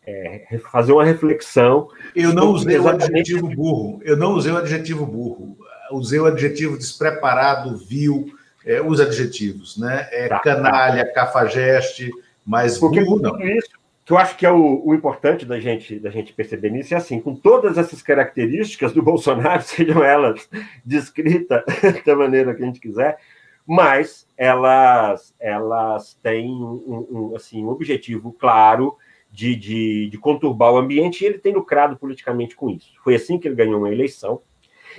é, 0.52 0.58
fazer 0.60 0.92
uma 0.92 1.04
reflexão. 1.04 1.90
Eu 2.16 2.34
não 2.34 2.52
usei 2.52 2.78
o 2.78 2.88
adjetivo 2.88 3.48
burro. 3.50 4.00
Eu 4.04 4.18
não 4.18 4.34
usei 4.34 4.52
o 4.52 4.58
adjetivo 4.58 5.06
burro. 5.06 5.58
Usei 5.92 6.20
o 6.20 6.26
adjetivo 6.26 6.78
despreparado, 6.78 7.78
vil, 7.78 8.28
é, 8.66 8.82
os 8.82 9.00
adjetivos, 9.00 9.78
né? 9.78 10.08
É 10.12 10.28
tá, 10.28 10.40
canalha, 10.40 11.06
tá. 11.06 11.14
cafajeste, 11.14 12.12
mas 12.46 12.78
Porque 12.78 13.04
burro 13.04 13.22
não. 13.22 13.40
Isso, 13.40 13.70
que 14.08 14.14
eu 14.14 14.18
acho 14.18 14.38
que 14.38 14.46
é 14.46 14.52
o, 14.52 14.82
o, 14.86 14.96
importante 14.96 15.46
da 15.46 15.60
gente, 15.60 16.00
da 16.00 16.10
gente 16.10 16.32
perceber 16.32 16.70
nisso, 16.70 16.94
é 16.94 16.98
assim, 16.98 17.20
com 17.20 17.36
todas 17.36 17.78
essas 17.78 18.02
características 18.02 18.94
do 18.94 19.04
Bolsonaro, 19.04 19.62
sejam 19.68 20.02
elas 20.02 20.50
descritas 20.86 21.62
da 22.06 22.16
maneira 22.16 22.56
que 22.56 22.64
a 22.64 22.66
gente 22.66 22.80
quiser, 22.80 23.18
mas 23.68 24.26
elas, 24.38 25.36
elas 25.38 26.14
têm 26.24 26.50
um, 26.50 27.08
um, 27.10 27.36
assim, 27.36 27.66
um 27.66 27.70
objetivo 27.70 28.32
claro 28.32 28.96
de, 29.30 29.58
de, 29.58 30.10
de 30.10 30.18
conturbar 30.18 30.72
o 30.72 30.78
ambiente 30.78 31.22
e 31.22 31.28
ele 31.28 31.38
tem 31.38 31.54
lucrado 31.54 31.98
politicamente 31.98 32.56
com 32.56 32.70
isso. 32.70 32.94
Foi 33.04 33.14
assim 33.14 33.38
que 33.38 33.46
ele 33.46 33.56
ganhou 33.56 33.80
uma 33.80 33.92
eleição. 33.92 34.42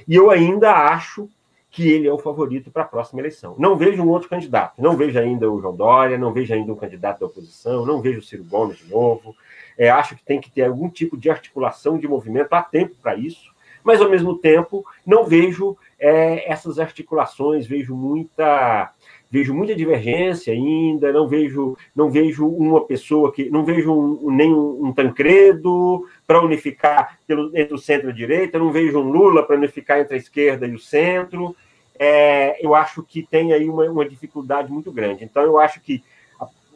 E 0.07 0.15
eu 0.15 0.31
ainda 0.31 0.71
acho 0.71 1.31
que 1.71 1.89
ele 1.89 2.09
é 2.09 2.13
o 2.13 2.19
favorito 2.19 2.71
para 2.71 2.83
a 2.83 2.87
próxima 2.87 3.21
eleição. 3.21 3.55
Não 3.59 3.77
vejo 3.77 4.03
um 4.03 4.09
outro 4.09 4.29
candidato. 4.29 4.81
Não 4.83 4.97
vejo 4.97 5.19
ainda 5.19 5.51
o 5.51 5.61
João 5.61 5.75
Dória, 5.75 6.19
não 6.19 6.33
vejo 6.33 6.53
ainda 6.53 6.73
um 6.73 6.77
candidato 6.77 7.21
da 7.21 7.27
oposição, 7.27 7.87
não 7.87 8.03
vejo 8.03 8.19
o 8.19 8.23
Ciro 8.23 8.45
Gomes 8.45 8.79
de 8.79 8.91
novo. 8.91 9.35
É, 9.79 9.89
acho 9.89 10.15
que 10.15 10.25
tem 10.25 10.41
que 10.41 10.51
ter 10.51 10.65
algum 10.65 10.91
tipo 10.91 11.17
de 11.17 11.31
articulação 11.31 11.99
de 11.99 12.07
movimento, 12.07 12.53
há 12.53 12.63
tempo 12.63 12.97
para 13.01 13.15
isso, 13.15 13.55
mas 13.89 14.03
ao 14.03 14.11
mesmo 14.11 14.37
tempo 14.37 14.85
não 15.07 15.25
vejo 15.25 15.75
é, 15.99 16.53
essas 16.53 16.79
articulações, 16.79 17.67
vejo 17.67 17.97
muita 17.97 18.93
vejo 19.31 19.55
muita 19.55 19.75
divergência 19.75 20.53
ainda, 20.53 21.11
não 21.11 21.27
vejo 21.27 21.75
não 21.97 22.11
vejo 22.11 22.47
uma 22.47 22.85
pessoa 22.85 23.33
que 23.33 23.49
não 23.49 23.65
vejo 23.65 23.91
um, 23.91 24.31
nem 24.31 24.53
um, 24.53 24.89
um 24.89 24.93
Tancredo 24.93 26.07
para 26.27 26.45
unificar 26.45 27.19
pelo, 27.27 27.51
entre 27.57 27.73
o 27.73 27.79
centro 27.79 28.11
e 28.11 28.13
a 28.13 28.15
direita, 28.15 28.59
não 28.59 28.71
vejo 28.71 28.99
um 28.99 29.11
Lula 29.11 29.43
para 29.43 29.57
unificar 29.57 29.99
entre 30.01 30.17
a 30.17 30.19
esquerda 30.19 30.67
e 30.67 30.75
o 30.75 30.79
centro. 30.79 31.57
É, 31.99 32.65
eu 32.65 32.75
acho 32.75 33.03
que 33.03 33.23
tem 33.23 33.55
aí 33.55 33.71
uma, 33.71 33.85
uma 33.85 34.07
dificuldade 34.07 34.71
muito 34.71 34.93
grande. 34.93 35.25
Então, 35.25 35.43
eu 35.43 35.59
acho 35.59 35.81
que 35.81 36.05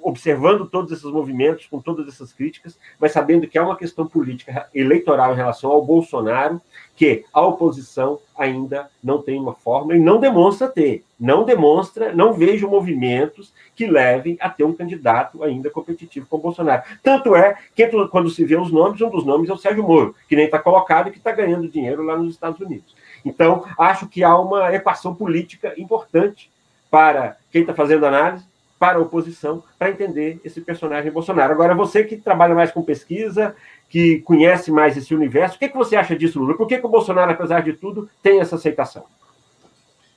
observando 0.02 0.66
todos 0.66 0.92
esses 0.92 1.10
movimentos, 1.10 1.66
com 1.66 1.80
todas 1.80 2.08
essas 2.08 2.32
críticas, 2.32 2.78
mas 3.00 3.12
sabendo 3.12 3.46
que 3.46 3.56
há 3.56 3.64
uma 3.64 3.76
questão 3.76 4.06
política 4.06 4.68
eleitoral 4.74 5.32
em 5.32 5.36
relação 5.36 5.70
ao 5.70 5.84
Bolsonaro, 5.84 6.60
que 6.96 7.24
a 7.32 7.40
oposição 7.40 8.18
ainda 8.36 8.90
não 9.02 9.22
tem 9.22 9.38
uma 9.38 9.54
fórmula 9.54 9.96
e 9.96 10.00
não 10.00 10.20
demonstra 10.20 10.68
ter. 10.68 11.04
Não 11.18 11.44
demonstra, 11.44 12.12
não 12.12 12.32
vejo 12.32 12.68
movimentos 12.68 13.52
que 13.76 13.86
levem 13.86 14.36
a 14.40 14.50
ter 14.50 14.64
um 14.64 14.72
candidato 14.72 15.42
ainda 15.42 15.70
competitivo 15.70 16.26
com 16.26 16.36
o 16.36 16.40
Bolsonaro. 16.40 16.82
Tanto 17.02 17.34
é 17.34 17.56
que, 17.74 17.86
quando 18.08 18.28
se 18.28 18.44
vê 18.44 18.56
os 18.56 18.72
nomes, 18.72 19.00
um 19.00 19.10
dos 19.10 19.24
nomes 19.24 19.48
é 19.48 19.52
o 19.52 19.58
Sérgio 19.58 19.84
Moro, 19.84 20.14
que 20.28 20.36
nem 20.36 20.46
está 20.46 20.58
colocado 20.58 21.08
e 21.08 21.12
que 21.12 21.18
está 21.18 21.32
ganhando 21.32 21.68
dinheiro 21.68 22.02
lá 22.02 22.16
nos 22.16 22.34
Estados 22.34 22.60
Unidos. 22.60 22.94
Então, 23.24 23.64
acho 23.78 24.08
que 24.08 24.24
há 24.24 24.36
uma 24.36 24.74
equação 24.74 25.14
política 25.14 25.74
importante 25.78 26.50
para 26.90 27.36
quem 27.50 27.62
está 27.62 27.72
fazendo 27.72 28.04
análise, 28.04 28.44
para 28.82 28.98
a 28.98 29.00
oposição, 29.00 29.62
para 29.78 29.90
entender 29.90 30.40
esse 30.44 30.60
personagem 30.60 31.12
Bolsonaro. 31.12 31.52
Agora, 31.52 31.72
você 31.72 32.02
que 32.02 32.16
trabalha 32.16 32.52
mais 32.52 32.72
com 32.72 32.82
pesquisa, 32.82 33.54
que 33.88 34.18
conhece 34.22 34.72
mais 34.72 34.96
esse 34.96 35.14
universo, 35.14 35.54
o 35.54 35.58
que, 35.60 35.68
que 35.68 35.76
você 35.76 35.94
acha 35.94 36.16
disso, 36.16 36.40
Lula? 36.40 36.56
Por 36.56 36.66
que, 36.66 36.78
que 36.78 36.86
o 36.86 36.88
Bolsonaro, 36.88 37.30
apesar 37.30 37.62
de 37.62 37.74
tudo, 37.74 38.10
tem 38.20 38.40
essa 38.40 38.56
aceitação? 38.56 39.04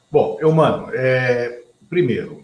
Bom, 0.09 0.39
eu, 0.41 0.51
mano, 0.51 0.89
é, 0.93 1.61
primeiro, 1.87 2.43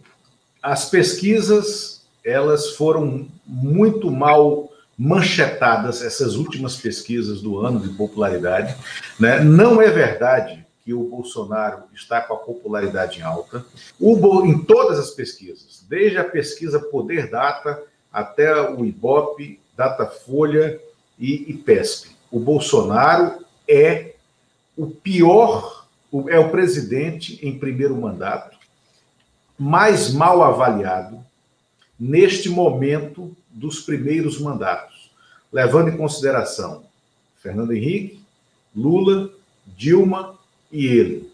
as 0.61 0.91
pesquisas 0.91 2.05
elas 2.23 2.75
foram 2.75 3.27
muito 3.43 4.11
mal 4.11 4.69
manchetadas, 4.95 6.03
essas 6.03 6.35
últimas 6.35 6.75
pesquisas 6.75 7.41
do 7.41 7.57
ano 7.57 7.79
de 7.79 7.89
popularidade. 7.95 8.75
Né? 9.19 9.39
Não 9.39 9.81
é 9.81 9.89
verdade 9.89 10.60
que 10.83 10.93
o 10.93 11.03
Bolsonaro 11.03 11.83
está 11.93 12.21
com 12.21 12.33
a 12.33 12.37
popularidade 12.37 13.21
alta. 13.21 13.65
O, 13.99 14.45
em 14.45 14.63
todas 14.63 14.99
as 14.99 15.11
pesquisas, 15.11 15.85
desde 15.87 16.17
a 16.17 16.23
pesquisa 16.23 16.79
Poder 16.79 17.29
Data 17.29 17.83
até 18.11 18.69
o 18.69 18.83
Ibope, 18.83 19.59
Datafolha 19.77 20.79
e 21.17 21.51
IPESP, 21.51 22.15
o 22.31 22.39
Bolsonaro 22.39 23.45
é 23.67 24.15
o 24.75 24.87
pior, 24.87 25.87
é 26.29 26.39
o 26.39 26.49
presidente 26.49 27.39
em 27.45 27.57
primeiro 27.57 27.95
mandato, 27.95 28.57
mais 29.57 30.11
mal 30.11 30.43
avaliado 30.43 31.23
neste 31.99 32.49
momento 32.49 33.35
dos 33.49 33.81
primeiros 33.81 34.39
mandatos, 34.39 35.11
levando 35.53 35.89
em 35.89 35.97
consideração 35.97 36.83
Fernando 37.37 37.73
Henrique, 37.73 38.23
Lula, 38.75 39.29
Dilma 39.65 40.39
e 40.71 40.85
ele. 40.85 41.31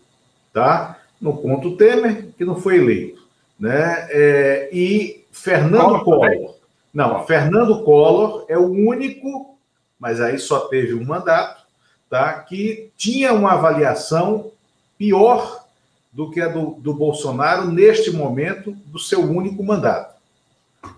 tá? 0.53 0.99
No 1.19 1.37
ponto 1.37 1.75
Temer, 1.77 2.29
que 2.37 2.45
não 2.45 2.55
foi 2.55 2.77
eleito, 2.77 3.21
né? 3.59 4.07
É, 4.09 4.69
e 4.71 5.25
Fernando 5.31 6.03
Collor. 6.03 6.55
Não, 6.93 7.25
Fernando 7.25 7.83
Collor 7.83 8.45
é 8.47 8.57
o 8.57 8.71
único, 8.71 9.57
mas 9.99 10.19
aí 10.21 10.39
só 10.39 10.61
teve 10.61 10.93
um 10.93 11.03
mandato, 11.03 11.63
tá? 12.09 12.33
Que 12.39 12.91
tinha 12.97 13.33
uma 13.33 13.53
avaliação 13.53 14.51
pior 14.97 15.65
do 16.11 16.31
que 16.31 16.41
a 16.41 16.47
do, 16.47 16.71
do 16.79 16.93
Bolsonaro 16.93 17.69
neste 17.69 18.11
momento 18.11 18.71
do 18.85 18.97
seu 18.97 19.21
único 19.21 19.63
mandato. 19.63 20.15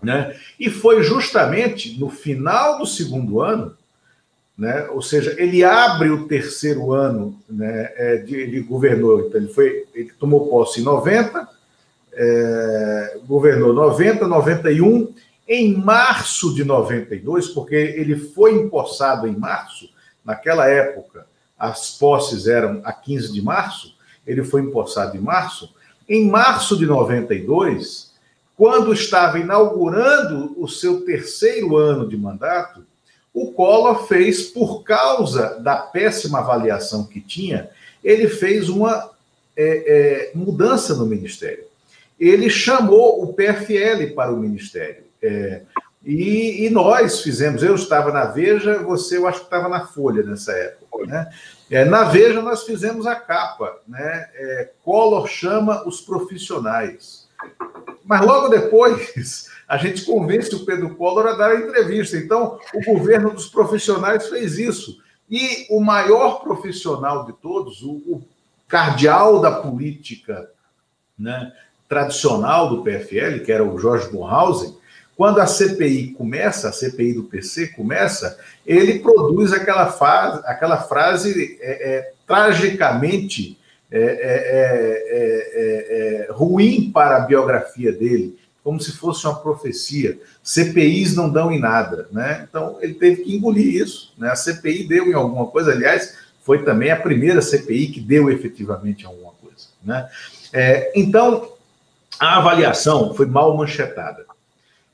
Né? 0.01 0.37
E 0.59 0.69
foi 0.69 1.03
justamente 1.03 1.99
no 1.99 2.09
final 2.09 2.77
do 2.77 2.85
segundo 2.85 3.41
ano, 3.41 3.75
né? 4.59 4.89
ou 4.89 5.01
seja, 5.01 5.33
ele 5.37 5.63
abre 5.63 6.09
o 6.09 6.27
terceiro 6.27 6.91
ano 6.91 7.39
né, 7.49 7.93
é, 7.95 8.17
de, 8.17 8.45
de 8.45 8.59
governou, 8.59 9.21
então 9.21 9.39
ele, 9.39 9.53
foi, 9.53 9.85
ele 9.95 10.11
tomou 10.19 10.49
posse 10.49 10.81
em 10.81 10.83
90, 10.83 11.47
é, 12.11 13.19
governou 13.25 13.71
90, 13.71 14.27
91, 14.27 15.13
em 15.47 15.77
março 15.77 16.53
de 16.53 16.65
92, 16.65 17.47
porque 17.47 17.73
ele 17.73 18.17
foi 18.17 18.53
empossado 18.53 19.25
em 19.25 19.35
março, 19.35 19.89
naquela 20.25 20.67
época 20.67 21.25
as 21.57 21.91
posses 21.97 22.45
eram 22.45 22.81
a 22.83 22.91
15 22.91 23.31
de 23.31 23.41
março, 23.41 23.95
ele 24.27 24.43
foi 24.43 24.61
empossado 24.61 25.15
em 25.15 25.21
março. 25.21 25.73
Em 26.07 26.29
março 26.29 26.77
de 26.77 26.85
92, 26.85 28.13
quando 28.55 28.93
estava 28.93 29.39
inaugurando 29.39 30.53
o 30.61 30.67
seu 30.67 31.05
terceiro 31.05 31.77
ano 31.77 32.07
de 32.07 32.17
mandato, 32.17 32.85
o 33.33 33.51
Collor 33.51 34.07
fez, 34.07 34.43
por 34.43 34.83
causa 34.83 35.59
da 35.59 35.77
péssima 35.77 36.39
avaliação 36.39 37.05
que 37.05 37.21
tinha, 37.21 37.69
ele 38.03 38.27
fez 38.27 38.69
uma 38.69 39.11
é, 39.55 40.31
é, 40.31 40.31
mudança 40.33 40.95
no 40.95 41.05
ministério. 41.05 41.65
Ele 42.19 42.49
chamou 42.49 43.23
o 43.23 43.33
PFL 43.33 44.13
para 44.15 44.33
o 44.33 44.37
ministério. 44.37 45.03
É, 45.21 45.61
e, 46.03 46.65
e, 46.65 46.69
nós 46.69 47.21
fizemos, 47.21 47.61
eu 47.61 47.75
estava 47.75 48.11
na 48.11 48.25
Veja, 48.25 48.79
você 48.79 49.17
eu 49.17 49.27
acho 49.27 49.39
que 49.39 49.45
estava 49.45 49.67
na 49.67 49.85
Folha 49.85 50.23
nessa 50.23 50.53
época. 50.53 51.05
Né? 51.05 51.29
É, 51.69 51.85
na 51.85 52.05
Veja 52.05 52.41
nós 52.41 52.63
fizemos 52.63 53.05
a 53.05 53.15
capa, 53.15 53.79
né? 53.87 54.29
É, 54.33 54.69
Collor 54.83 55.27
chama 55.27 55.87
os 55.87 56.01
profissionais. 56.01 57.27
Mas 58.03 58.25
logo 58.25 58.47
depois 58.49 59.49
a 59.69 59.77
gente 59.77 60.03
convence 60.03 60.53
o 60.55 60.65
Pedro 60.65 60.95
Collor 60.95 61.27
a 61.27 61.33
dar 61.33 61.51
a 61.51 61.59
entrevista. 61.59 62.17
Então, 62.17 62.59
o 62.73 62.83
governo 62.83 63.31
dos 63.31 63.47
profissionais 63.47 64.27
fez 64.27 64.57
isso. 64.57 64.97
E 65.29 65.67
o 65.69 65.79
maior 65.79 66.41
profissional 66.41 67.23
de 67.25 67.33
todos, 67.33 67.83
o, 67.83 67.91
o 67.91 68.27
cardeal 68.67 69.39
da 69.39 69.51
política 69.51 70.49
né, 71.17 71.53
tradicional 71.87 72.67
do 72.67 72.81
PFL, 72.81 73.43
que 73.45 73.51
era 73.51 73.63
o 73.63 73.77
Jorge 73.77 74.09
Bornhausen, 74.09 74.75
quando 75.15 75.39
a 75.39 75.45
CPI 75.45 76.13
começa, 76.13 76.69
a 76.69 76.71
CPI 76.71 77.13
do 77.13 77.25
PC 77.25 77.67
começa, 77.67 78.39
ele 78.65 78.99
produz 78.99 79.53
aquela, 79.53 79.83
aquela 80.45 80.77
frase 80.77 81.59
é, 81.61 81.91
é, 81.91 82.13
tragicamente 82.25 83.59
é, 83.91 84.01
é, 84.01 86.27
é, 86.27 86.31
ruim 86.31 86.89
para 86.91 87.17
a 87.17 87.21
biografia 87.21 87.91
dele, 87.91 88.38
como 88.63 88.79
se 88.79 88.91
fosse 88.91 89.25
uma 89.25 89.39
profecia. 89.39 90.19
CPIs 90.43 91.15
não 91.15 91.29
dão 91.29 91.51
em 91.51 91.59
nada, 91.59 92.07
né? 92.11 92.45
Então 92.49 92.77
ele 92.81 92.93
teve 92.93 93.23
que 93.23 93.35
engolir 93.35 93.81
isso. 93.81 94.13
Né? 94.17 94.29
A 94.29 94.35
CPI 94.35 94.87
deu 94.87 95.07
em 95.07 95.13
alguma 95.13 95.47
coisa, 95.47 95.71
aliás, 95.71 96.17
foi 96.41 96.63
também 96.63 96.91
a 96.91 96.99
primeira 96.99 97.41
CPI 97.41 97.87
que 97.87 98.01
deu 98.01 98.29
efetivamente 98.29 99.05
alguma 99.05 99.33
coisa. 99.33 99.67
Né? 99.83 100.09
então, 100.95 101.53
a 102.19 102.37
avaliação 102.37 103.13
foi 103.13 103.27
mal 103.27 103.55
manchetada. 103.55 104.25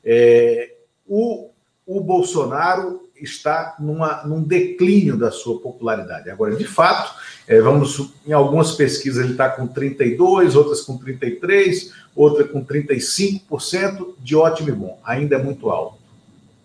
É, 0.04 0.74
o, 1.08 1.50
o 1.88 2.02
Bolsonaro 2.02 3.05
está 3.19 3.75
numa, 3.80 4.23
num 4.25 4.41
declínio 4.41 5.17
da 5.17 5.32
sua 5.32 5.60
popularidade. 5.60 6.30
Agora, 6.30 6.56
de 6.56 6.65
fato, 6.65 7.13
é, 7.47 7.60
vamos 7.62 8.12
em 8.25 8.34
algumas 8.34 8.73
pesquisas 8.73 9.23
ele 9.23 9.34
está 9.34 9.49
com 9.49 9.67
32, 9.67 10.56
outras 10.56 10.82
com 10.82 10.97
33, 10.97 11.93
outra 12.15 12.43
com 12.43 12.63
35% 12.65 14.15
de 14.19 14.36
ótimo 14.36 14.69
e 14.69 14.73
bom. 14.73 14.99
Ainda 15.04 15.36
é 15.36 15.43
muito 15.43 15.69
alto. 15.69 15.97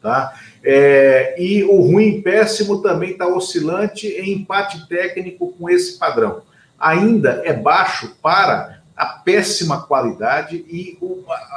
Tá? 0.03 0.35
É, 0.65 1.35
e 1.39 1.63
o 1.65 1.81
ruim 1.83 2.23
péssimo 2.23 2.81
também 2.81 3.11
está 3.11 3.27
oscilante 3.27 4.07
em 4.07 4.33
empate 4.33 4.89
técnico 4.89 5.53
com 5.59 5.69
esse 5.69 5.99
padrão. 5.99 6.43
Ainda 6.79 7.43
é 7.45 7.53
baixo 7.53 8.17
para 8.23 8.81
a 8.97 9.07
péssima 9.07 9.83
qualidade 9.83 10.57
e 10.69 10.99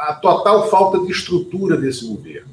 a 0.08 0.14
total 0.14 0.70
falta 0.70 1.00
de 1.00 1.12
estrutura 1.12 1.78
desse 1.78 2.06
governo. 2.06 2.50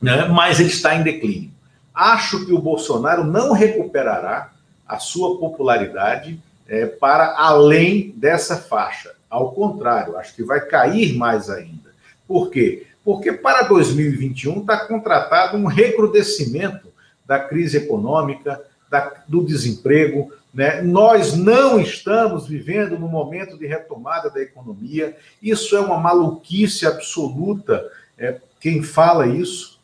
Né? 0.00 0.26
Mas 0.28 0.60
ele 0.60 0.68
está 0.68 0.94
em 0.94 1.02
declínio. 1.02 1.50
Acho 1.94 2.46
que 2.46 2.52
o 2.52 2.60
Bolsonaro 2.60 3.24
não 3.24 3.52
recuperará 3.52 4.52
a 4.86 4.98
sua 4.98 5.38
popularidade 5.38 6.40
é, 6.66 6.86
para 6.86 7.36
além 7.36 8.14
dessa 8.16 8.56
faixa. 8.56 9.12
Ao 9.28 9.52
contrário, 9.52 10.16
acho 10.16 10.34
que 10.34 10.42
vai 10.42 10.60
cair 10.60 11.16
mais 11.16 11.50
ainda. 11.50 11.90
Por 12.26 12.50
quê? 12.50 12.86
Porque 13.04 13.32
para 13.32 13.62
2021 13.62 14.60
está 14.60 14.86
contratado 14.86 15.56
um 15.56 15.66
recrudescimento 15.66 16.88
da 17.26 17.38
crise 17.38 17.78
econômica, 17.78 18.60
da, 18.88 19.22
do 19.28 19.44
desemprego, 19.44 20.32
né? 20.52 20.82
Nós 20.82 21.36
não 21.36 21.80
estamos 21.80 22.46
vivendo 22.46 22.98
no 22.98 23.08
momento 23.08 23.56
de 23.56 23.66
retomada 23.66 24.28
da 24.28 24.40
economia. 24.40 25.16
Isso 25.40 25.76
é 25.76 25.80
uma 25.80 25.98
maluquice 25.98 26.86
absoluta. 26.86 27.88
É, 28.18 28.40
quem 28.58 28.82
fala 28.82 29.26
isso, 29.26 29.79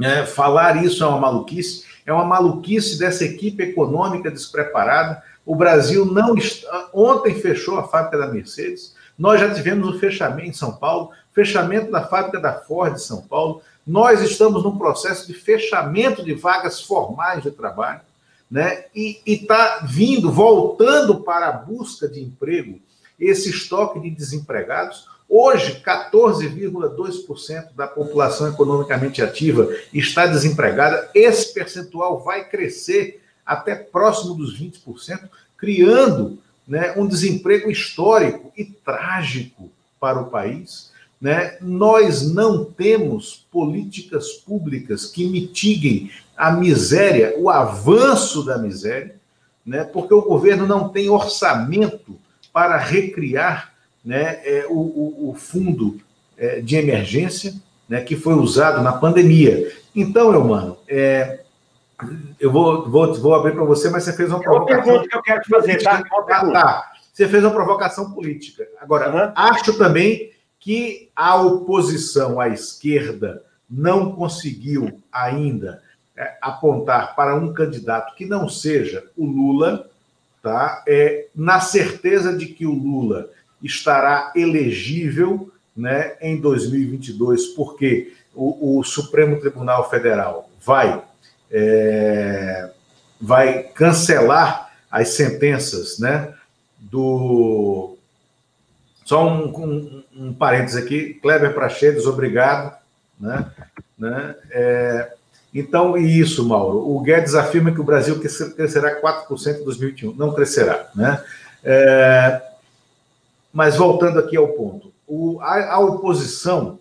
é, 0.00 0.26
falar 0.26 0.84
isso 0.84 1.02
é 1.02 1.06
uma 1.06 1.20
maluquice. 1.20 1.84
É 2.04 2.12
uma 2.12 2.24
maluquice 2.24 2.98
dessa 2.98 3.24
equipe 3.24 3.62
econômica 3.62 4.30
despreparada. 4.30 5.22
O 5.44 5.54
Brasil 5.54 6.04
não 6.04 6.36
está. 6.36 6.88
Ontem 6.92 7.34
fechou 7.34 7.78
a 7.78 7.88
fábrica 7.88 8.18
da 8.18 8.28
Mercedes. 8.28 8.94
Nós 9.18 9.40
já 9.40 9.52
tivemos 9.52 9.88
o 9.88 9.98
fechamento 9.98 10.48
em 10.48 10.52
São 10.52 10.72
Paulo, 10.76 11.10
fechamento 11.32 11.90
da 11.90 12.04
fábrica 12.06 12.38
da 12.38 12.52
Ford 12.52 12.94
em 12.94 12.98
São 12.98 13.22
Paulo. 13.22 13.62
Nós 13.86 14.20
estamos 14.20 14.62
num 14.62 14.76
processo 14.76 15.26
de 15.26 15.34
fechamento 15.34 16.22
de 16.22 16.34
vagas 16.34 16.80
formais 16.82 17.42
de 17.42 17.50
trabalho 17.50 18.00
né? 18.50 18.84
E 18.94 19.20
está 19.26 19.80
vindo, 19.84 20.30
voltando 20.30 21.22
para 21.22 21.48
a 21.48 21.52
busca 21.52 22.08
de 22.08 22.20
emprego, 22.20 22.80
esse 23.18 23.50
estoque 23.50 24.00
de 24.00 24.10
desempregados. 24.10 25.08
Hoje, 25.28 25.82
14,2% 25.84 27.74
da 27.74 27.88
população 27.88 28.48
economicamente 28.48 29.20
ativa 29.20 29.68
está 29.92 30.24
desempregada. 30.26 31.10
Esse 31.14 31.52
percentual 31.52 32.22
vai 32.22 32.48
crescer 32.48 33.20
até 33.44 33.74
próximo 33.74 34.34
dos 34.34 34.58
20%, 34.58 35.28
criando 35.56 36.38
né, 36.66 36.94
um 36.96 37.06
desemprego 37.06 37.70
histórico 37.70 38.52
e 38.56 38.64
trágico 38.64 39.70
para 39.98 40.20
o 40.20 40.30
país. 40.30 40.92
Né? 41.20 41.58
Nós 41.60 42.32
não 42.32 42.64
temos 42.64 43.46
políticas 43.50 44.32
públicas 44.32 45.06
que 45.06 45.26
mitiguem 45.26 46.10
a 46.36 46.52
miséria, 46.52 47.34
o 47.38 47.50
avanço 47.50 48.44
da 48.44 48.58
miséria, 48.58 49.16
né? 49.64 49.82
porque 49.82 50.14
o 50.14 50.22
governo 50.22 50.66
não 50.66 50.88
tem 50.88 51.08
orçamento 51.08 52.16
para 52.52 52.76
recriar 52.76 53.75
né, 54.06 54.40
é, 54.44 54.66
o, 54.68 54.78
o, 54.78 55.30
o, 55.30 55.34
fundo 55.34 55.98
é, 56.38 56.60
de 56.60 56.76
emergência 56.76 57.52
né, 57.88 58.00
que 58.00 58.14
foi 58.14 58.34
usado 58.34 58.80
na 58.80 58.92
pandemia. 58.92 59.72
Então, 59.94 60.30
meu 60.30 60.44
mano, 60.44 60.78
é, 60.86 61.40
eu 62.38 62.52
vou, 62.52 62.88
vou, 62.88 63.12
vou 63.14 63.34
abrir 63.34 63.52
para 63.52 63.64
você, 63.64 63.90
mas 63.90 64.04
você 64.04 64.12
fez 64.12 64.30
uma 64.30 64.38
provocação. 64.38 64.76
É 64.76 64.78
uma 64.78 64.84
pergunta 64.84 65.08
que 65.08 65.16
eu 65.16 65.22
quero 65.22 65.40
te 65.42 65.50
fazer, 65.50 65.82
tá? 65.82 66.02
tá, 66.04 66.52
tá. 66.52 66.92
Você 67.12 67.26
fez 67.26 67.42
uma 67.42 67.52
provocação 67.52 68.12
política. 68.12 68.68
Agora, 68.80 69.10
uhum. 69.10 69.32
acho 69.34 69.76
também 69.76 70.30
que 70.60 71.10
a 71.16 71.34
oposição 71.36 72.38
à 72.38 72.48
esquerda 72.48 73.42
não 73.68 74.12
conseguiu 74.12 75.02
ainda 75.10 75.82
é, 76.16 76.36
apontar 76.40 77.16
para 77.16 77.34
um 77.34 77.52
candidato 77.52 78.14
que 78.14 78.24
não 78.24 78.48
seja 78.48 79.04
o 79.16 79.26
Lula, 79.26 79.90
tá? 80.40 80.84
É, 80.86 81.26
na 81.34 81.58
certeza 81.58 82.36
de 82.36 82.46
que 82.46 82.66
o 82.66 82.72
Lula 82.72 83.30
estará 83.66 84.32
elegível 84.34 85.52
né, 85.76 86.14
em 86.20 86.40
2022, 86.40 87.48
porque 87.48 88.14
o, 88.34 88.78
o 88.78 88.84
Supremo 88.84 89.38
Tribunal 89.38 89.90
Federal 89.90 90.48
vai, 90.64 91.02
é, 91.50 92.70
vai 93.20 93.64
cancelar 93.64 94.72
as 94.90 95.10
sentenças 95.10 95.98
né, 95.98 96.32
do 96.78 97.96
só 99.04 99.24
um, 99.24 99.46
um, 99.56 100.04
um 100.16 100.34
parênteses 100.34 100.82
aqui, 100.82 101.14
Kleber 101.22 101.54
Prachedes, 101.54 102.06
obrigado. 102.06 102.76
Né? 103.20 103.46
Né? 103.96 104.34
É, 104.50 105.12
então, 105.54 105.96
e 105.96 106.18
isso, 106.18 106.46
Mauro. 106.46 106.78
O 106.78 107.00
Guedes 107.00 107.36
afirma 107.36 107.72
que 107.72 107.80
o 107.80 107.84
Brasil 107.84 108.20
crescerá 108.20 109.00
4% 109.00 109.60
em 109.60 109.64
2021. 109.64 110.12
Não 110.14 110.34
crescerá. 110.34 110.90
Né? 110.94 111.22
É, 111.62 112.42
mas 113.56 113.74
voltando 113.74 114.18
aqui 114.18 114.36
ao 114.36 114.48
ponto, 114.48 114.92
o, 115.06 115.40
a, 115.40 115.72
a 115.72 115.78
oposição 115.78 116.78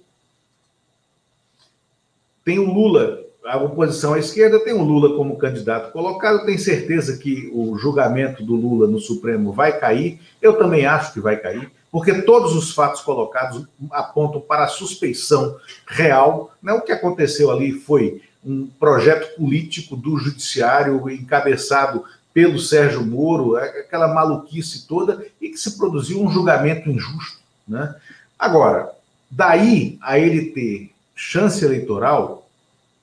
tem 2.43 2.59
o 2.59 2.65
Lula 2.65 3.23
a 3.45 3.57
oposição 3.57 4.13
à 4.15 4.19
esquerda 4.19 4.59
tem 4.59 4.73
o 4.73 4.83
Lula 4.83 5.15
como 5.15 5.37
candidato 5.37 5.91
colocado, 5.91 6.45
tem 6.45 6.57
certeza 6.57 7.17
que 7.17 7.49
o 7.53 7.77
julgamento 7.77 8.43
do 8.43 8.55
Lula 8.55 8.87
no 8.87 8.99
Supremo 8.99 9.53
vai 9.53 9.79
cair. 9.79 10.19
Eu 10.41 10.57
também 10.57 10.87
acho 10.87 11.13
que 11.13 11.19
vai 11.19 11.37
cair, 11.37 11.71
porque 11.91 12.23
todos 12.23 12.55
os 12.55 12.73
fatos 12.73 13.01
colocados 13.01 13.63
apontam 13.91 14.41
para 14.41 14.63
a 14.63 14.67
suspeição 14.67 15.57
real. 15.85 16.51
Né? 16.59 16.73
O 16.73 16.81
que 16.81 16.91
aconteceu 16.91 17.51
ali 17.51 17.71
foi 17.71 18.19
um 18.43 18.65
projeto 18.79 19.35
político 19.35 19.95
do 19.95 20.17
judiciário 20.17 21.07
encabeçado 21.07 22.03
pelo 22.35 22.59
Sérgio 22.59 23.01
Moro, 23.01 23.57
é, 23.57 23.79
aquela 23.79 24.13
maluquice 24.13 24.85
toda, 24.85 25.25
e 25.39 25.47
que 25.47 25.57
se 25.57 25.77
produziu 25.77 26.21
um 26.21 26.29
julgamento 26.29 26.89
injusto. 26.89 27.39
Né? 27.65 27.95
Agora, 28.37 28.91
daí 29.31 29.97
a 30.01 30.19
ele 30.19 30.51
ter 30.51 30.91
chance 31.15 31.63
eleitoral, 31.63 32.45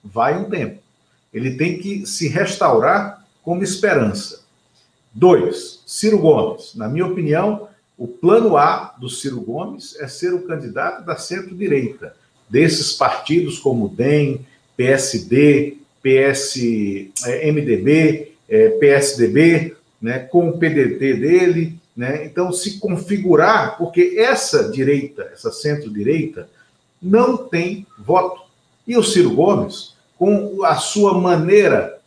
vai 0.05 0.37
um 0.37 0.51
tempo. 0.51 0.83
Ele 1.33 1.57
tem 1.57 1.79
que 1.79 2.05
se 2.05 2.29
restaurar 2.29 3.27
como 3.43 3.63
esperança. 3.63 4.43
Dois, 5.15 5.83
Ciro 5.87 6.19
Gomes. 6.19 6.75
Na 6.75 6.87
minha 6.87 7.07
opinião, 7.07 7.69
o 7.97 8.07
plano 8.07 8.59
A 8.59 8.95
do 8.99 9.09
Ciro 9.09 9.41
Gomes 9.41 9.97
é 9.99 10.09
ser 10.09 10.35
o 10.35 10.47
candidato 10.47 11.07
da 11.07 11.17
centro-direita, 11.17 12.15
desses 12.51 12.93
partidos 12.93 13.59
como 13.59 13.89
DEM, 13.89 14.45
PSD, 14.77 15.79
PS, 16.03 16.59
é, 17.25 17.51
MDB, 17.51 18.32
é, 18.53 18.69
PSDB, 18.69 19.75
né, 20.01 20.19
com 20.19 20.51
o 20.51 20.59
PDT 20.59 21.15
dele. 21.15 21.81
Né? 21.97 22.27
Então, 22.27 22.53
se 22.53 22.79
configurar, 22.79 23.79
porque 23.79 24.17
essa 24.19 24.71
direita, 24.71 25.31
essa 25.33 25.51
centro-direita, 25.51 26.51
não 27.01 27.39
tem 27.39 27.87
voto. 27.99 28.43
E 28.87 28.95
o 28.97 29.03
Ciro 29.03 29.35
Gomes 29.35 29.95
com 30.19 30.63
a 30.65 30.77
sua 30.77 31.19
maneira 31.19 31.99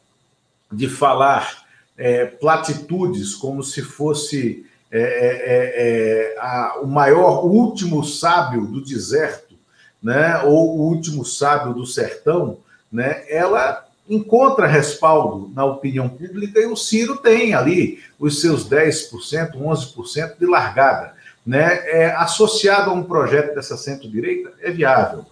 de 0.71 0.87
falar 0.87 1.65
é, 1.97 2.25
platitudes, 2.25 3.33
como 3.33 3.63
se 3.63 3.81
fosse 3.81 4.65
é, 4.91 5.01
é, 5.01 5.03
é, 5.03 6.33
é 6.35 6.39
a, 6.39 6.79
o 6.81 6.87
maior, 6.87 7.43
o 7.43 7.49
último 7.49 8.03
sábio 8.03 8.67
do 8.67 8.83
deserto, 8.83 9.55
né, 10.01 10.41
ou 10.43 10.77
o 10.77 10.81
último 10.83 11.25
sábio 11.25 11.73
do 11.73 11.85
sertão, 11.85 12.59
né, 12.91 13.25
ela 13.29 13.85
encontra 14.09 14.67
respaldo 14.67 15.51
na 15.53 15.65
opinião 15.65 16.07
pública 16.07 16.59
e 16.59 16.65
o 16.65 16.75
Ciro 16.75 17.17
tem 17.17 17.53
ali 17.53 17.99
os 18.19 18.39
seus 18.39 18.69
10%, 18.69 19.53
11% 19.57 20.37
de 20.39 20.45
largada. 20.45 21.15
Né, 21.45 21.61
é, 21.91 22.07
associado 22.15 22.89
a 22.89 22.93
um 22.93 23.03
projeto 23.03 23.53
dessa 23.53 23.77
centro-direita, 23.77 24.51
é 24.61 24.71
viável. 24.71 25.23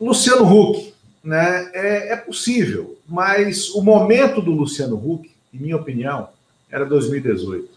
Luciano 0.00 0.50
Huck, 0.50 0.94
né, 1.22 1.70
é, 1.74 2.12
é 2.14 2.16
possível, 2.16 2.98
mas 3.06 3.68
o 3.74 3.82
momento 3.82 4.40
do 4.40 4.52
Luciano 4.52 4.96
Huck, 4.96 5.30
em 5.52 5.58
minha 5.58 5.76
opinião, 5.76 6.30
era 6.70 6.86
2018. 6.86 7.68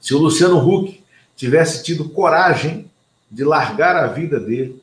Se 0.00 0.14
o 0.14 0.18
Luciano 0.18 0.66
Huck 0.66 1.04
tivesse 1.36 1.82
tido 1.82 2.08
coragem 2.08 2.90
de 3.30 3.44
largar 3.44 3.94
a 3.94 4.06
vida 4.06 4.40
dele 4.40 4.82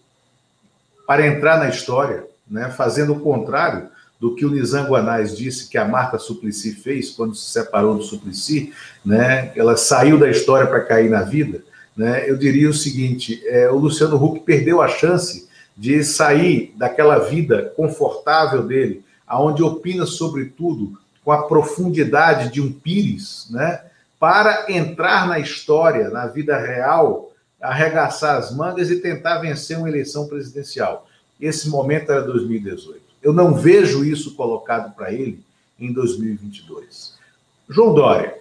para 1.07 1.25
entrar 1.25 1.57
na 1.57 1.69
história, 1.69 2.27
né, 2.49 2.69
fazendo 2.69 3.13
o 3.13 3.19
contrário 3.19 3.89
do 4.19 4.35
que 4.35 4.45
o 4.45 4.49
Nizam 4.49 4.87
Guanais 4.87 5.35
disse 5.35 5.69
que 5.69 5.77
a 5.77 5.85
Marta 5.85 6.17
Suplicy 6.17 6.71
fez 6.73 7.11
quando 7.11 7.35
se 7.35 7.51
separou 7.51 7.95
do 7.95 8.03
Suplicy, 8.03 8.73
né, 9.05 9.51
ela 9.55 9.75
saiu 9.75 10.17
da 10.17 10.29
história 10.29 10.67
para 10.67 10.83
cair 10.83 11.09
na 11.09 11.21
vida, 11.21 11.63
né, 11.95 12.29
eu 12.29 12.37
diria 12.37 12.69
o 12.69 12.73
seguinte, 12.73 13.41
é, 13.47 13.69
o 13.69 13.77
Luciano 13.77 14.23
Huck 14.23 14.41
perdeu 14.41 14.81
a 14.81 14.87
chance 14.87 15.47
de 15.77 16.03
sair 16.03 16.73
daquela 16.77 17.19
vida 17.19 17.73
confortável 17.75 18.63
dele, 18.63 19.03
aonde 19.27 19.61
opina 19.61 20.05
sobre 20.05 20.45
tudo 20.45 20.97
com 21.23 21.31
a 21.31 21.43
profundidade 21.43 22.51
de 22.51 22.61
um 22.61 22.71
pires, 22.71 23.47
né? 23.49 23.81
Para 24.19 24.67
entrar 24.69 25.27
na 25.27 25.39
história, 25.39 26.09
na 26.09 26.27
vida 26.27 26.55
real, 26.57 27.31
arregaçar 27.59 28.37
as 28.37 28.55
mangas 28.55 28.89
e 28.89 29.01
tentar 29.01 29.39
vencer 29.39 29.77
uma 29.77 29.89
eleição 29.89 30.27
presidencial. 30.27 31.07
Esse 31.39 31.69
momento 31.69 32.11
era 32.11 32.21
2018. 32.21 33.01
Eu 33.21 33.33
não 33.33 33.53
vejo 33.53 34.05
isso 34.05 34.35
colocado 34.35 34.95
para 34.95 35.11
ele 35.11 35.43
em 35.79 35.91
2022. 35.91 37.15
João 37.69 37.93
Dória. 37.93 38.37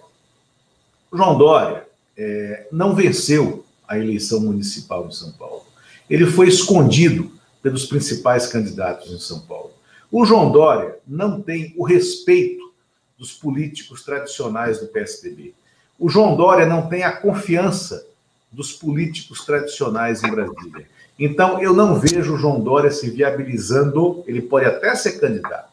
João 1.11 1.37
Dória 1.37 1.87
é, 2.17 2.67
não 2.71 2.95
venceu 2.95 3.65
a 3.87 3.97
eleição 3.97 4.39
municipal 4.39 5.07
de 5.07 5.15
São 5.15 5.31
Paulo 5.33 5.65
ele 6.09 6.25
foi 6.25 6.47
escondido 6.47 7.31
pelos 7.61 7.85
principais 7.85 8.47
candidatos 8.47 9.11
em 9.11 9.19
São 9.19 9.39
Paulo. 9.41 9.73
O 10.11 10.23
João 10.25 10.51
Dória 10.51 10.97
não 11.07 11.41
tem 11.41 11.73
o 11.77 11.83
respeito 11.83 12.73
dos 13.17 13.33
políticos 13.33 14.03
tradicionais 14.03 14.79
do 14.79 14.87
PSDB. 14.87 15.53
O 15.97 16.09
João 16.09 16.35
Dória 16.35 16.65
não 16.65 16.87
tem 16.87 17.03
a 17.03 17.15
confiança 17.15 18.05
dos 18.51 18.71
políticos 18.71 19.45
tradicionais 19.45 20.23
em 20.23 20.29
Brasília. 20.29 20.87
Então, 21.17 21.61
eu 21.61 21.73
não 21.73 21.99
vejo 21.99 22.35
o 22.35 22.37
João 22.37 22.59
Dória 22.59 22.91
se 22.91 23.09
viabilizando, 23.09 24.23
ele 24.27 24.41
pode 24.41 24.65
até 24.65 24.93
ser 24.95 25.19
candidato, 25.19 25.69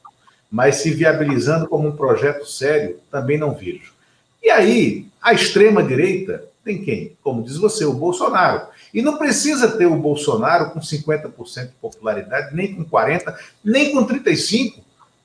mas 0.50 0.76
se 0.76 0.90
viabilizando 0.90 1.66
como 1.66 1.88
um 1.88 1.96
projeto 1.96 2.46
sério, 2.46 2.98
também 3.10 3.38
não 3.38 3.54
vejo. 3.54 3.92
E 4.42 4.50
aí, 4.50 5.06
a 5.20 5.32
extrema-direita 5.32 6.44
tem 6.64 6.82
quem? 6.82 7.16
Como 7.22 7.42
diz 7.42 7.56
você, 7.56 7.84
o 7.84 7.92
Bolsonaro. 7.92 8.66
E 8.94 9.02
não 9.02 9.16
precisa 9.16 9.68
ter 9.76 9.86
o 9.86 9.96
Bolsonaro 9.96 10.70
com 10.70 10.80
50% 10.80 11.66
de 11.66 11.72
popularidade, 11.80 12.54
nem 12.54 12.74
com 12.74 12.84
40%, 12.84 13.34
nem 13.64 13.92
com 13.92 14.06
35%. 14.06 14.74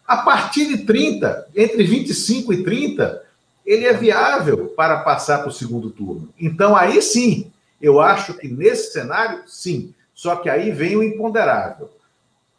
A 0.08 0.18
partir 0.18 0.68
de 0.68 0.86
30%, 0.86 1.44
entre 1.56 1.86
25% 1.86 2.54
e 2.54 2.64
30%, 2.64 3.20
ele 3.66 3.86
é 3.86 3.94
viável 3.94 4.68
para 4.70 5.00
passar 5.00 5.40
para 5.40 5.50
o 5.50 5.54
segundo 5.54 5.90
turno. 5.90 6.30
Então, 6.40 6.76
aí 6.76 7.02
sim, 7.02 7.52
eu 7.82 8.00
acho 8.00 8.34
que 8.36 8.48
nesse 8.48 8.94
cenário, 8.94 9.44
sim. 9.46 9.94
Só 10.18 10.36
que 10.38 10.50
aí 10.50 10.72
vem 10.72 10.98
o 10.98 11.04
imponderável. 11.04 11.92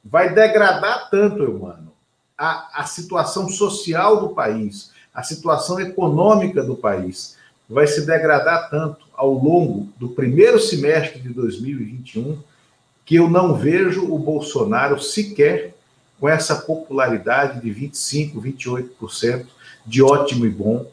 Vai 0.04 0.32
degradar 0.32 1.10
tanto, 1.10 1.42
humano, 1.42 1.92
a, 2.38 2.82
a 2.82 2.84
situação 2.84 3.48
social 3.48 4.20
do 4.20 4.28
país, 4.28 4.92
a 5.12 5.24
situação 5.24 5.80
econômica 5.80 6.62
do 6.62 6.76
país 6.76 7.36
vai 7.68 7.88
se 7.88 8.06
degradar 8.06 8.70
tanto 8.70 9.06
ao 9.12 9.32
longo 9.34 9.88
do 9.98 10.10
primeiro 10.10 10.60
semestre 10.60 11.20
de 11.20 11.30
2021 11.30 12.38
que 13.04 13.16
eu 13.16 13.28
não 13.28 13.56
vejo 13.56 14.04
o 14.04 14.18
Bolsonaro 14.18 15.02
sequer 15.02 15.74
com 16.20 16.28
essa 16.28 16.54
popularidade 16.54 17.60
de 17.60 17.70
25, 17.72 18.40
28% 18.40 19.46
de 19.84 20.00
ótimo 20.00 20.46
e 20.46 20.50
bom 20.50 20.86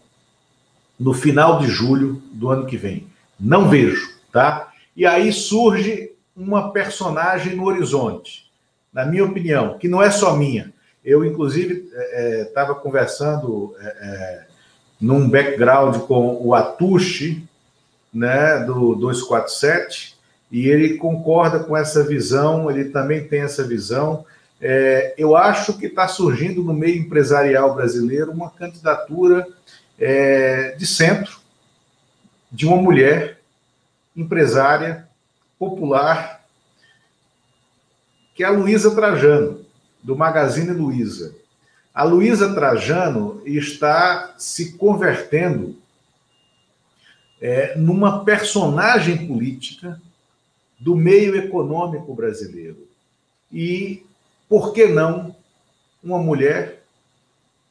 no 1.00 1.14
final 1.14 1.60
de 1.60 1.68
julho 1.68 2.24
do 2.32 2.50
ano 2.50 2.66
que 2.66 2.76
vem. 2.76 3.06
Não 3.40 3.70
vejo, 3.70 4.18
tá? 4.32 4.72
E 4.98 5.06
aí 5.06 5.32
surge 5.32 6.15
uma 6.36 6.72
personagem 6.72 7.56
no 7.56 7.66
horizonte, 7.66 8.52
na 8.92 9.06
minha 9.06 9.24
opinião, 9.24 9.78
que 9.78 9.88
não 9.88 10.02
é 10.02 10.12
só 10.12 10.36
minha. 10.36 10.74
Eu, 11.04 11.24
inclusive, 11.24 11.90
estava 12.42 12.74
é, 12.74 12.76
é 12.76 12.80
conversando 12.80 13.76
é, 13.80 13.86
é 13.86 14.46
num 15.00 15.30
background 15.30 15.98
com 16.08 16.40
o 16.42 16.56
Atushi, 16.56 17.48
né, 18.14 18.60
do 18.60 18.96
247, 18.96 20.16
e 20.52 20.70
ele 20.70 20.98
concorda 20.98 21.60
com 21.60 21.76
essa 21.76 22.04
visão, 22.04 22.72
ele 22.72 22.86
também 22.86 23.28
tem 23.28 23.42
essa 23.42 23.64
visão. 23.64 24.26
É, 24.62 25.14
eu 25.18 25.36
acho 25.36 25.78
que 25.78 25.88
está 25.88 26.08
surgindo 26.08 26.64
no 26.64 26.74
meio 26.74 26.98
empresarial 26.98 27.76
brasileiro 27.76 28.32
uma 28.32 28.50
candidatura 28.50 29.46
é, 30.00 30.72
de 30.78 30.88
centro, 30.88 31.40
de 32.52 32.66
uma 32.66 32.78
mulher 32.78 33.42
empresária 34.16 35.08
popular, 35.58 36.46
que 38.34 38.44
é 38.44 38.48
a 38.48 38.52
Luísa 38.52 38.94
Trajano, 38.94 39.66
do 40.04 40.16
Magazine 40.16 40.72
Luiza. 40.72 41.36
A 41.94 42.04
Luísa 42.04 42.54
Trajano 42.54 43.42
está 43.46 44.36
se 44.38 44.74
convertendo 44.74 45.78
é, 47.42 47.78
numa 47.78 48.26
personagem 48.26 49.28
política 49.28 50.02
do 50.80 50.96
meio 50.96 51.36
econômico 51.36 52.14
brasileiro. 52.14 52.88
E, 53.52 54.06
por 54.50 54.74
que 54.74 54.88
não, 54.88 55.36
uma 56.04 56.20
mulher 56.20 56.84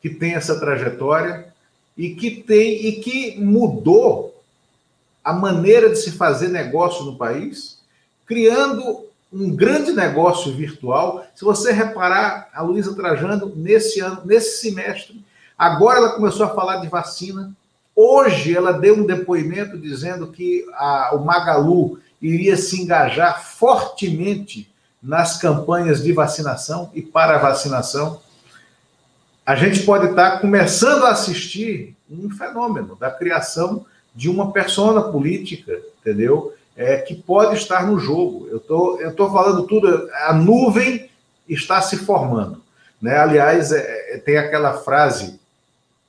que 0.01 0.11
tem 0.11 0.35
essa 0.35 0.59
trajetória 0.59 1.53
e 1.97 2.15
que 2.15 2.43
tem 2.43 2.87
e 2.87 2.93
que 3.01 3.39
mudou 3.39 4.34
a 5.25 5.33
maneira 5.33 5.89
de 5.89 5.97
se 5.97 6.13
fazer 6.13 6.49
negócio 6.49 7.05
no 7.05 7.17
país, 7.17 7.79
criando 8.27 9.07
um 9.33 9.55
grande 9.55 9.93
negócio 9.93 10.53
virtual. 10.53 11.25
Se 11.35 11.45
você 11.45 11.73
reparar, 11.73 12.51
a 12.53 12.63
Luísa 12.63 12.95
Trajano, 12.95 13.53
nesse 13.57 14.01
ano, 14.01 14.23
nesse 14.25 14.61
semestre, 14.61 15.25
agora 15.59 15.99
ela 15.99 16.13
começou 16.13 16.47
a 16.47 16.55
falar 16.55 16.77
de 16.77 16.89
vacina, 16.89 17.53
Hoje 17.97 18.57
ela 18.57 18.73
deu 18.73 18.97
um 18.97 19.07
depoimento 19.07 19.79
dizendo 19.79 20.27
que 20.27 20.67
a, 20.73 21.15
o 21.15 21.25
Magalu 21.25 22.01
iria 22.21 22.57
se 22.57 22.83
engajar 22.83 23.45
fortemente 23.45 24.69
nas 25.01 25.39
campanhas 25.39 26.03
de 26.03 26.13
vacinação 26.13 26.91
e 26.93 27.01
para 27.01 27.37
a 27.37 27.39
vacinação. 27.39 28.21
A 29.47 29.55
gente 29.55 29.83
pode 29.83 30.07
estar 30.07 30.41
começando 30.41 31.05
a 31.05 31.11
assistir 31.11 31.95
um 32.11 32.31
fenômeno 32.31 32.97
da 32.97 33.11
criação 33.11 33.87
de 34.15 34.31
uma 34.31 34.53
persona 34.53 35.03
política, 35.03 35.81
entendeu? 36.01 36.55
É, 36.77 36.99
que 36.99 37.15
pode 37.15 37.57
estar 37.57 37.87
no 37.87 37.99
jogo. 37.99 38.49
Eu 38.51 38.61
tô, 38.61 39.01
estou 39.01 39.29
tô 39.29 39.33
falando 39.33 39.67
tudo, 39.67 40.09
a 40.27 40.33
nuvem 40.33 41.09
está 41.49 41.81
se 41.81 41.97
formando. 41.97 42.63
Né? 43.01 43.19
Aliás, 43.19 43.71
é, 43.73 44.15
é, 44.15 44.19
tem 44.19 44.37
aquela 44.37 44.75
frase 44.75 45.39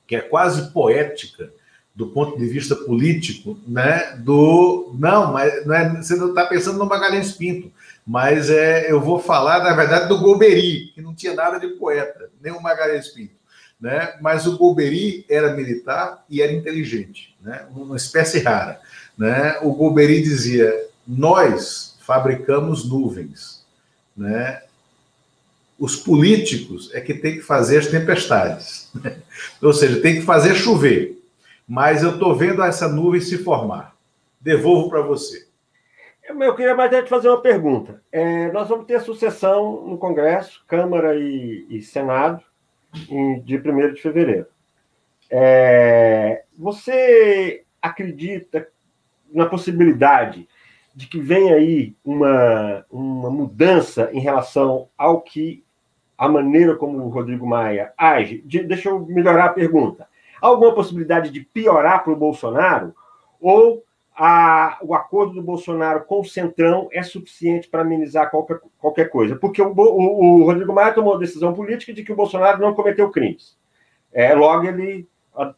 que 0.06 0.16
é 0.16 0.20
quase 0.20 0.72
poética 0.72 1.50
do 1.94 2.08
ponto 2.08 2.38
de 2.38 2.46
vista 2.46 2.76
político, 2.76 3.58
né? 3.66 4.16
Do 4.18 4.94
não, 4.98 5.32
mas 5.32 5.64
não 5.64 5.74
é, 5.74 5.88
você 5.96 6.14
não 6.14 6.28
está 6.28 6.44
pensando 6.44 6.78
no 6.78 6.84
Magalhães 6.84 7.32
Pinto, 7.32 7.72
mas 8.06 8.50
é, 8.50 8.90
eu 8.90 9.00
vou 9.00 9.18
falar 9.18 9.64
na 9.64 9.74
verdade 9.74 10.06
do 10.06 10.18
Golbery, 10.18 10.92
que 10.94 11.00
não 11.00 11.14
tinha 11.14 11.34
nada 11.34 11.58
de 11.58 11.68
poeta, 11.68 12.30
nem 12.40 12.52
o 12.52 12.60
Magalhães 12.60 13.08
Pinto, 13.08 13.34
né? 13.80 14.16
Mas 14.20 14.46
o 14.46 14.56
Golbery 14.56 15.24
era 15.28 15.54
militar 15.54 16.24
e 16.28 16.40
era 16.40 16.52
inteligente, 16.52 17.36
né? 17.40 17.66
Uma 17.70 17.96
espécie 17.96 18.40
rara, 18.40 18.80
né? 19.16 19.58
O 19.62 19.72
Golbery 19.72 20.22
dizia: 20.22 20.72
nós 21.06 21.96
fabricamos 22.00 22.88
nuvens, 22.88 23.64
né? 24.16 24.62
Os 25.78 25.94
políticos 25.96 26.90
é 26.94 27.00
que 27.00 27.12
tem 27.12 27.34
que 27.34 27.42
fazer 27.42 27.78
as 27.78 27.86
tempestades, 27.88 28.90
né? 28.94 29.18
ou 29.60 29.74
seja, 29.74 30.00
tem 30.00 30.14
que 30.14 30.22
fazer 30.22 30.54
chover 30.54 31.16
mas 31.66 32.02
eu 32.02 32.12
estou 32.12 32.34
vendo 32.34 32.62
essa 32.62 32.88
nuvem 32.88 33.20
se 33.20 33.38
formar. 33.38 33.96
Devolvo 34.40 34.88
para 34.88 35.00
você. 35.00 35.46
Eu 36.28 36.54
queria 36.54 36.74
mais 36.74 36.90
te 36.90 37.08
fazer 37.08 37.28
uma 37.28 37.40
pergunta. 37.40 38.02
É, 38.12 38.50
nós 38.52 38.68
vamos 38.68 38.86
ter 38.86 39.00
sucessão 39.00 39.86
no 39.86 39.98
Congresso, 39.98 40.64
Câmara 40.66 41.16
e, 41.16 41.66
e 41.68 41.82
Senado, 41.82 42.42
de 43.42 43.56
1 43.56 43.94
de 43.94 44.02
fevereiro. 44.02 44.46
É, 45.30 46.44
você 46.56 47.64
acredita 47.80 48.68
na 49.32 49.46
possibilidade 49.46 50.48
de 50.94 51.06
que 51.06 51.20
venha 51.20 51.54
aí 51.54 51.94
uma, 52.04 52.84
uma 52.90 53.30
mudança 53.30 54.08
em 54.12 54.20
relação 54.20 54.88
ao 54.96 55.20
que 55.20 55.62
a 56.16 56.28
maneira 56.28 56.74
como 56.74 56.98
o 56.98 57.08
Rodrigo 57.08 57.46
Maia 57.46 57.92
age? 57.98 58.42
De, 58.46 58.62
deixa 58.62 58.88
eu 58.88 59.04
melhorar 59.04 59.46
a 59.46 59.52
pergunta 59.52 60.08
alguma 60.40 60.74
possibilidade 60.74 61.30
de 61.30 61.40
piorar 61.40 62.04
para 62.04 62.12
o 62.12 62.16
Bolsonaro? 62.16 62.94
Ou 63.40 63.84
a, 64.16 64.78
o 64.82 64.94
acordo 64.94 65.34
do 65.34 65.42
Bolsonaro 65.42 66.04
com 66.04 66.20
o 66.20 66.24
Centrão 66.24 66.88
é 66.92 67.02
suficiente 67.02 67.68
para 67.68 67.82
amenizar 67.82 68.30
qualquer, 68.30 68.60
qualquer 68.78 69.10
coisa? 69.10 69.36
Porque 69.36 69.60
o, 69.60 69.72
o, 69.72 70.40
o, 70.40 70.44
Rodrigo 70.44 70.72
Maia 70.72 70.92
tomou 70.92 71.14
a 71.14 71.18
decisão 71.18 71.52
política 71.52 71.92
de 71.92 72.02
que 72.02 72.12
o 72.12 72.16
Bolsonaro 72.16 72.60
não 72.60 72.74
cometeu 72.74 73.10
crimes. 73.10 73.56
É, 74.12 74.34
logo, 74.34 74.66
ele, 74.66 75.06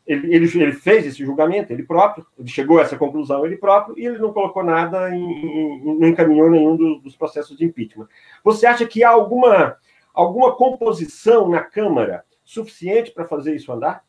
ele, 0.07 0.35
ele, 0.35 0.63
ele, 0.63 0.73
fez 0.73 1.07
esse 1.07 1.25
julgamento, 1.25 1.73
ele 1.73 1.85
próprio, 1.85 2.27
ele 2.39 2.49
chegou 2.49 2.79
a 2.79 2.83
essa 2.83 2.99
conclusão 2.99 3.47
ele 3.47 3.57
próprio, 3.57 3.99
e 3.99 4.07
ele 4.07 4.19
não 4.19 4.33
colocou 4.33 4.65
nada, 4.65 5.15
em, 5.15 5.23
em, 5.23 5.99
não 5.99 6.09
encaminhou 6.09 6.51
nenhum 6.51 6.77
dos, 6.77 7.03
dos 7.03 7.17
processos 7.17 7.57
de 7.57 7.65
impeachment. 7.65 8.09
Você 8.43 8.67
acha 8.67 8.87
que 8.87 9.05
há 9.05 9.11
alguma, 9.11 9.77
alguma 10.13 10.55
composição 10.57 11.49
na 11.49 11.63
Câmara 11.63 12.25
suficiente 12.45 13.13
para 13.13 13.25
fazer 13.25 13.55
isso 13.55 13.71
andar? 13.73 14.03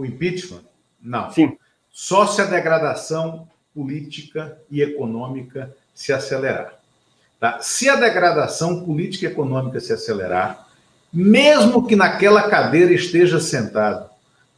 o 0.00 0.04
impeachment? 0.06 0.64
Não. 1.00 1.30
Sim. 1.30 1.58
Só 2.02 2.26
se 2.26 2.40
a 2.40 2.46
degradação 2.46 3.46
política 3.74 4.58
e 4.70 4.80
econômica 4.80 5.76
se 5.94 6.14
acelerar. 6.14 6.80
Tá? 7.38 7.60
Se 7.60 7.90
a 7.90 7.96
degradação 7.96 8.82
política 8.86 9.26
e 9.26 9.28
econômica 9.28 9.78
se 9.80 9.92
acelerar, 9.92 10.66
mesmo 11.12 11.86
que 11.86 11.94
naquela 11.94 12.48
cadeira 12.48 12.90
esteja 12.90 13.38
sentado 13.38 14.08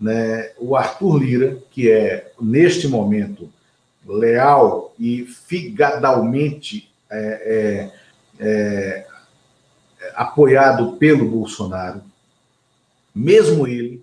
né, 0.01 0.53
o 0.57 0.77
Arthur 0.77 1.19
Lira, 1.19 1.59
que 1.73 1.91
é, 1.91 2.31
neste 2.41 2.87
momento, 2.87 3.53
leal 4.07 4.95
e 4.97 5.25
figadalmente 5.25 6.93
é, 7.11 7.91
é, 8.39 8.47
é, 8.47 9.07
apoiado 10.15 10.93
pelo 10.93 11.29
Bolsonaro, 11.29 12.03
mesmo 13.13 13.67
ele 13.67 14.01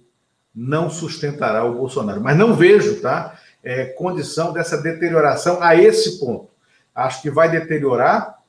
não 0.61 0.89
sustentará 0.89 1.63
o 1.63 1.75
Bolsonaro. 1.75 2.19
Mas 2.19 2.37
não 2.37 2.53
vejo, 2.53 2.99
tá? 2.99 3.39
É, 3.63 3.85
condição 3.85 4.51
dessa 4.51 4.77
deterioração 4.77 5.63
a 5.63 5.73
esse 5.73 6.19
ponto. 6.19 6.49
Acho 6.93 7.21
que 7.21 7.31
vai 7.31 7.49
deteriorar 7.49 8.39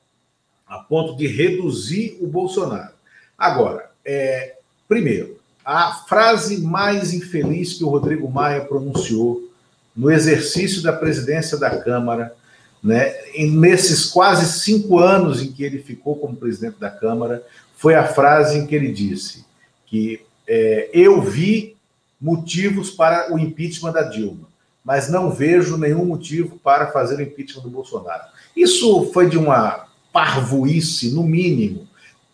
a 0.67 0.79
ponto 0.79 1.15
de 1.15 1.25
reduzir 1.25 2.17
o 2.19 2.27
Bolsonaro. 2.27 2.91
Agora, 3.37 3.89
é, 4.03 4.57
primeiro, 4.89 5.39
a 5.63 5.93
frase 5.93 6.61
mais 6.61 7.13
infeliz 7.13 7.75
que 7.75 7.83
o 7.85 7.89
Rodrigo 7.89 8.29
Maia 8.29 8.65
pronunciou 8.65 9.49
no 9.95 10.11
exercício 10.11 10.81
da 10.81 10.91
presidência 10.91 11.57
da 11.57 11.81
Câmara, 11.81 12.35
né, 12.83 13.13
nesses 13.37 14.07
quase 14.07 14.59
cinco 14.59 14.99
anos 14.99 15.41
em 15.41 15.51
que 15.51 15.63
ele 15.63 15.79
ficou 15.79 16.17
como 16.17 16.35
presidente 16.35 16.77
da 16.77 16.89
Câmara, 16.89 17.41
foi 17.77 17.95
a 17.95 18.05
frase 18.05 18.57
em 18.57 18.67
que 18.67 18.75
ele 18.75 18.91
disse 18.91 19.45
que 19.85 20.21
é, 20.47 20.89
eu 20.93 21.21
vi 21.21 21.77
motivos 22.21 22.91
para 22.91 23.33
o 23.33 23.39
impeachment 23.39 23.93
da 23.93 24.03
Dilma, 24.03 24.47
mas 24.83 25.09
não 25.09 25.31
vejo 25.31 25.77
nenhum 25.77 26.05
motivo 26.05 26.59
para 26.59 26.91
fazer 26.91 27.17
o 27.17 27.21
impeachment 27.21 27.63
do 27.63 27.69
Bolsonaro. 27.69 28.23
Isso 28.55 29.11
foi 29.11 29.29
de 29.29 29.37
uma 29.37 29.87
parvoíce, 30.13 31.11
no 31.13 31.23
mínimo, 31.23 31.87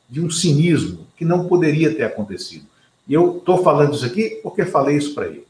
de 0.09 0.19
um 0.19 0.29
cinismo 0.29 1.07
que 1.15 1.23
não 1.23 1.47
poderia 1.47 1.93
ter 1.95 2.03
acontecido. 2.03 2.65
E 3.07 3.13
eu 3.13 3.37
estou 3.37 3.63
falando 3.63 3.93
isso 3.93 4.05
aqui 4.05 4.39
porque 4.43 4.65
falei 4.65 4.97
isso 4.97 5.15
para 5.15 5.27
ele, 5.27 5.47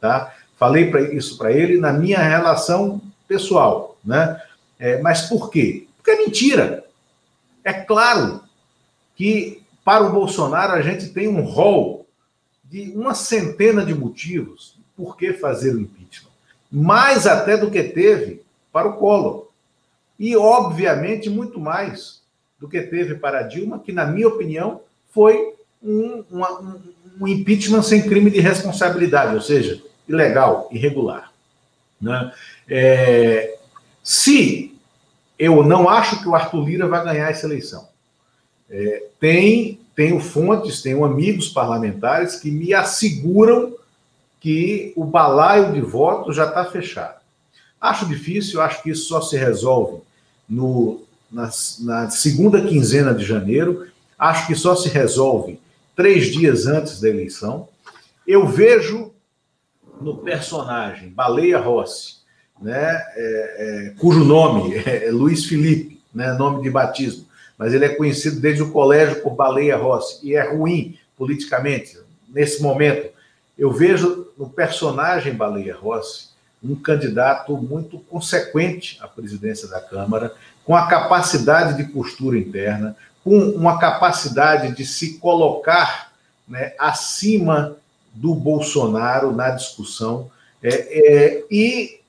tá? 0.00 0.34
Falei 0.56 0.90
pra, 0.90 1.02
isso 1.02 1.36
para 1.36 1.52
ele 1.52 1.78
na 1.78 1.92
minha 1.92 2.18
relação 2.18 3.00
pessoal, 3.28 3.98
né? 4.02 4.40
É, 4.78 5.00
mas 5.02 5.22
por 5.22 5.50
quê? 5.50 5.86
Porque 5.96 6.10
é 6.10 6.24
mentira. 6.24 6.84
É 7.62 7.72
claro 7.72 8.40
que 9.14 9.62
para 9.84 10.04
o 10.04 10.12
Bolsonaro 10.12 10.72
a 10.72 10.82
gente 10.82 11.08
tem 11.08 11.28
um 11.28 11.42
rol 11.42 12.05
de 12.70 12.92
uma 12.96 13.14
centena 13.14 13.84
de 13.84 13.94
motivos 13.94 14.76
por 14.96 15.16
que 15.16 15.32
fazer 15.32 15.74
o 15.74 15.80
impeachment. 15.80 16.30
Mais 16.70 17.26
até 17.26 17.56
do 17.56 17.70
que 17.70 17.82
teve 17.82 18.42
para 18.72 18.88
o 18.88 18.96
Collor. 18.96 19.48
E, 20.18 20.36
obviamente, 20.36 21.28
muito 21.28 21.60
mais 21.60 22.22
do 22.58 22.68
que 22.68 22.80
teve 22.82 23.16
para 23.16 23.42
Dilma, 23.42 23.78
que, 23.78 23.92
na 23.92 24.06
minha 24.06 24.28
opinião, 24.28 24.80
foi 25.10 25.54
um, 25.82 26.24
uma, 26.30 26.60
um, 26.60 26.80
um 27.20 27.28
impeachment 27.28 27.82
sem 27.82 28.02
crime 28.02 28.30
de 28.30 28.40
responsabilidade, 28.40 29.34
ou 29.34 29.40
seja, 29.40 29.82
ilegal, 30.08 30.68
irregular. 30.72 31.32
Né? 32.00 32.32
É, 32.68 33.58
se 34.02 34.74
eu 35.38 35.62
não 35.62 35.88
acho 35.88 36.22
que 36.22 36.28
o 36.28 36.34
Arthur 36.34 36.64
Lira 36.64 36.88
vai 36.88 37.04
ganhar 37.04 37.30
essa 37.30 37.46
eleição, 37.46 37.88
é, 38.70 39.04
tem 39.20 39.80
tenho 39.96 40.20
fontes, 40.20 40.82
tenho 40.82 41.04
amigos 41.04 41.48
parlamentares 41.48 42.36
que 42.36 42.50
me 42.50 42.74
asseguram 42.74 43.74
que 44.38 44.92
o 44.94 45.04
balaio 45.04 45.72
de 45.72 45.80
votos 45.80 46.36
já 46.36 46.46
está 46.46 46.66
fechado. 46.66 47.16
Acho 47.80 48.06
difícil, 48.06 48.60
acho 48.60 48.82
que 48.82 48.90
isso 48.90 49.08
só 49.08 49.22
se 49.22 49.36
resolve 49.38 50.02
no, 50.46 51.00
na, 51.32 51.50
na 51.80 52.10
segunda 52.10 52.60
quinzena 52.60 53.14
de 53.14 53.24
janeiro, 53.24 53.86
acho 54.18 54.46
que 54.46 54.54
só 54.54 54.76
se 54.76 54.90
resolve 54.90 55.58
três 55.96 56.26
dias 56.26 56.66
antes 56.66 57.00
da 57.00 57.08
eleição. 57.08 57.68
Eu 58.26 58.46
vejo 58.46 59.12
no 60.00 60.18
personagem 60.18 61.08
Baleia 61.08 61.58
Rossi, 61.58 62.16
né, 62.60 63.02
é, 63.16 63.16
é, 63.16 63.94
cujo 63.98 64.24
nome 64.24 64.74
é 64.76 65.10
Luiz 65.10 65.46
Felipe, 65.46 66.00
né, 66.14 66.32
nome 66.34 66.62
de 66.62 66.70
batismo, 66.70 67.25
mas 67.58 67.72
ele 67.72 67.84
é 67.84 67.94
conhecido 67.94 68.40
desde 68.40 68.62
o 68.62 68.70
colégio 68.70 69.22
por 69.22 69.34
Baleia 69.34 69.76
Rossi, 69.76 70.26
e 70.26 70.34
é 70.34 70.48
ruim 70.48 70.98
politicamente. 71.16 71.98
Nesse 72.28 72.62
momento, 72.62 73.08
eu 73.58 73.72
vejo 73.72 74.28
no 74.36 74.48
personagem 74.48 75.34
Baleia 75.34 75.74
Rossi 75.74 76.28
um 76.62 76.74
candidato 76.74 77.56
muito 77.56 77.98
consequente 78.00 78.98
à 79.00 79.06
presidência 79.06 79.68
da 79.68 79.80
Câmara, 79.80 80.34
com 80.64 80.74
a 80.74 80.86
capacidade 80.86 81.76
de 81.76 81.92
postura 81.92 82.38
interna, 82.38 82.96
com 83.22 83.38
uma 83.50 83.78
capacidade 83.78 84.74
de 84.74 84.84
se 84.84 85.18
colocar 85.18 86.12
né, 86.48 86.74
acima 86.78 87.76
do 88.12 88.34
Bolsonaro 88.34 89.32
na 89.32 89.50
discussão 89.50 90.30
é, 90.62 90.68
é, 90.68 91.44
e 91.50 92.00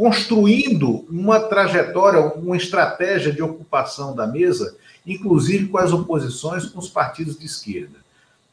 construindo 0.00 1.04
uma 1.10 1.40
trajetória, 1.40 2.20
uma 2.20 2.56
estratégia 2.56 3.30
de 3.30 3.42
ocupação 3.42 4.14
da 4.14 4.26
mesa 4.26 4.74
inclusive 5.06 5.68
com 5.68 5.76
as 5.76 5.92
oposições 5.92 6.64
com 6.64 6.78
os 6.78 6.88
partidos 6.88 7.38
de 7.38 7.44
esquerda. 7.44 7.98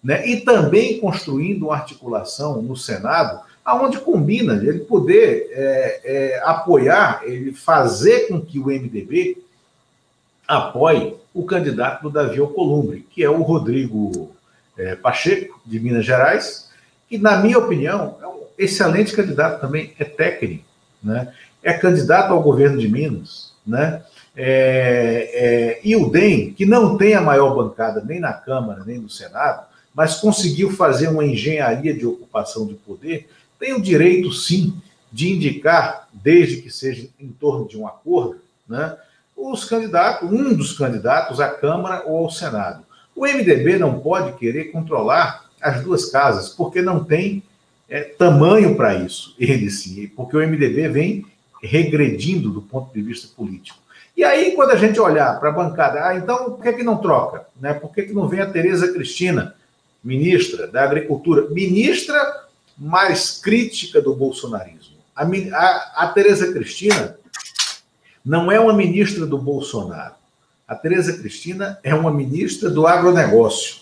né? 0.03 0.27
e 0.27 0.41
também 0.41 0.99
construindo 0.99 1.67
uma 1.67 1.75
articulação 1.75 2.61
no 2.61 2.75
Senado, 2.75 3.39
aonde 3.63 3.97
combina 3.97 4.55
ele 4.55 4.79
poder 4.79 5.49
é, 5.51 6.01
é, 6.03 6.41
apoiar, 6.43 7.21
ele 7.23 7.53
fazer 7.53 8.27
com 8.27 8.41
que 8.41 8.59
o 8.59 8.65
MDB 8.65 9.37
apoie 10.45 11.15
o 11.33 11.45
candidato 11.45 12.03
do 12.03 12.09
Davi 12.09 12.41
Alcolumbre, 12.41 13.07
que 13.09 13.23
é 13.23 13.29
o 13.29 13.41
Rodrigo 13.41 14.31
é, 14.77 14.95
Pacheco, 14.95 15.61
de 15.65 15.79
Minas 15.79 16.05
Gerais, 16.05 16.69
que, 17.07 17.17
na 17.17 17.37
minha 17.37 17.57
opinião, 17.57 18.17
é 18.21 18.27
um 18.27 18.41
excelente 18.57 19.15
candidato 19.15 19.61
também, 19.61 19.93
é 19.97 20.03
técnico, 20.03 20.66
né? 21.03 21.33
é 21.63 21.73
candidato 21.73 22.31
ao 22.31 22.41
governo 22.41 22.77
de 22.77 22.87
Minas, 22.87 23.51
né? 23.65 24.01
É, 24.35 25.31
é, 25.33 25.81
e 25.83 25.95
o 25.95 26.09
DEM, 26.09 26.53
que 26.53 26.65
não 26.65 26.95
tem 26.95 27.15
a 27.15 27.21
maior 27.21 27.55
bancada 27.55 28.03
nem 28.05 28.19
na 28.19 28.33
Câmara, 28.33 28.83
nem 28.85 28.99
no 28.99 29.09
Senado, 29.09 29.65
mas 29.93 30.15
conseguiu 30.15 30.71
fazer 30.71 31.07
uma 31.07 31.25
engenharia 31.25 31.93
de 31.93 32.05
ocupação 32.05 32.67
de 32.67 32.75
poder, 32.75 33.27
tem 33.59 33.73
o 33.73 33.81
direito, 33.81 34.31
sim, 34.31 34.79
de 35.11 35.33
indicar, 35.33 36.07
desde 36.13 36.61
que 36.61 36.69
seja 36.69 37.09
em 37.19 37.29
torno 37.29 37.67
de 37.67 37.77
um 37.77 37.87
acordo, 37.87 38.39
né, 38.69 38.95
os 39.35 39.65
candidatos, 39.65 40.31
um 40.31 40.53
dos 40.53 40.77
candidatos 40.77 41.39
à 41.39 41.49
Câmara 41.49 42.03
ou 42.05 42.25
ao 42.25 42.31
Senado. 42.31 42.85
O 43.15 43.25
MDB 43.25 43.79
não 43.79 43.99
pode 43.99 44.37
querer 44.37 44.65
controlar 44.65 45.45
as 45.59 45.81
duas 45.81 46.05
casas, 46.05 46.49
porque 46.49 46.81
não 46.81 47.03
tem 47.03 47.43
é, 47.89 48.01
tamanho 48.01 48.75
para 48.75 48.95
isso, 48.95 49.35
ele 49.39 49.69
sim, 49.69 50.07
porque 50.07 50.35
o 50.35 50.39
MDB 50.39 50.89
vem 50.89 51.25
regredindo 51.61 52.49
do 52.49 52.61
ponto 52.61 52.93
de 52.93 53.01
vista 53.01 53.27
político. 53.35 53.79
E 54.15 54.23
aí, 54.23 54.55
quando 54.55 54.71
a 54.71 54.75
gente 54.75 54.99
olhar 54.99 55.39
para 55.39 55.49
a 55.49 55.53
bancada, 55.53 56.07
ah, 56.07 56.15
então 56.15 56.51
por 56.51 56.63
que, 56.63 56.73
que 56.73 56.83
não 56.83 56.97
troca? 56.97 57.45
Né? 57.59 57.73
Por 57.73 57.93
que, 57.93 58.03
que 58.03 58.13
não 58.13 58.27
vem 58.27 58.41
a 58.41 58.49
Tereza 58.49 58.91
Cristina, 58.91 59.55
ministra 60.03 60.67
da 60.67 60.83
Agricultura, 60.83 61.47
ministra 61.49 62.45
mais 62.77 63.39
crítica 63.39 64.01
do 64.01 64.15
bolsonarismo? 64.15 64.97
A, 65.15 65.23
a, 65.23 65.93
a 66.03 66.07
Tereza 66.07 66.51
Cristina 66.51 67.17
não 68.25 68.51
é 68.51 68.59
uma 68.59 68.73
ministra 68.73 69.25
do 69.25 69.37
Bolsonaro. 69.37 70.15
A 70.67 70.75
Tereza 70.75 71.13
Cristina 71.13 71.79
é 71.81 71.95
uma 71.95 72.11
ministra 72.11 72.69
do 72.69 72.85
agronegócio. 72.85 73.77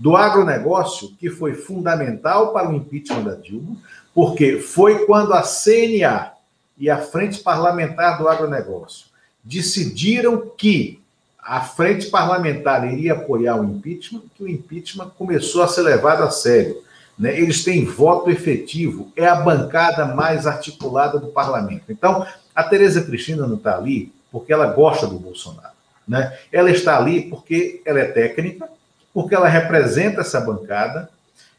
Do 0.00 0.16
agronegócio 0.16 1.14
que 1.20 1.28
foi 1.28 1.52
fundamental 1.52 2.52
para 2.54 2.70
o 2.70 2.74
impeachment 2.74 3.22
da 3.22 3.34
Dilma, 3.34 3.76
porque 4.14 4.58
foi 4.58 5.04
quando 5.04 5.34
a 5.34 5.42
CNA 5.42 6.32
e 6.78 6.88
a 6.88 6.96
Frente 6.96 7.40
Parlamentar 7.40 8.18
do 8.18 8.26
Agronegócio 8.26 9.10
decidiram 9.44 10.50
que 10.56 11.00
a 11.42 11.60
frente 11.60 12.06
parlamentar 12.08 12.90
iria 12.92 13.14
apoiar 13.14 13.56
o 13.60 13.64
impeachment, 13.64 14.22
que 14.34 14.44
o 14.44 14.48
impeachment 14.48 15.10
começou 15.18 15.62
a 15.62 15.68
ser 15.68 15.82
levado 15.82 16.22
a 16.22 16.30
sério. 16.30 16.82
Né? 17.18 17.38
Eles 17.38 17.64
têm 17.64 17.84
voto 17.84 18.30
efetivo, 18.30 19.12
é 19.16 19.26
a 19.26 19.34
bancada 19.34 20.06
mais 20.06 20.46
articulada 20.46 21.18
do 21.18 21.28
parlamento. 21.28 21.84
Então, 21.88 22.26
a 22.54 22.62
Tereza 22.62 23.02
Cristina 23.02 23.46
não 23.46 23.56
está 23.56 23.76
ali 23.76 24.12
porque 24.30 24.52
ela 24.52 24.66
gosta 24.66 25.06
do 25.06 25.18
Bolsonaro. 25.18 25.74
Né? 26.06 26.36
Ela 26.52 26.70
está 26.70 26.96
ali 26.96 27.22
porque 27.22 27.82
ela 27.84 28.00
é 28.00 28.04
técnica, 28.04 28.68
porque 29.12 29.34
ela 29.34 29.48
representa 29.48 30.20
essa 30.20 30.40
bancada, 30.40 31.10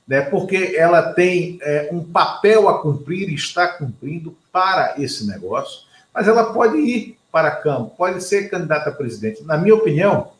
né? 0.07 0.21
porque 0.21 0.75
ela 0.77 1.13
tem 1.13 1.59
é, 1.61 1.89
um 1.91 2.03
papel 2.03 2.69
a 2.69 2.81
cumprir 2.81 3.29
e 3.29 3.35
está 3.35 3.67
cumprindo 3.67 4.35
para 4.51 4.95
esse 4.97 5.27
negócio, 5.27 5.81
mas 6.13 6.27
ela 6.27 6.53
pode 6.53 6.77
ir 6.77 7.17
para 7.31 7.51
campo, 7.51 7.95
pode 7.95 8.21
ser 8.23 8.49
candidata 8.49 8.89
a 8.89 8.93
presidente. 8.93 9.43
Na 9.43 9.57
minha 9.57 9.75
opinião, 9.75 10.31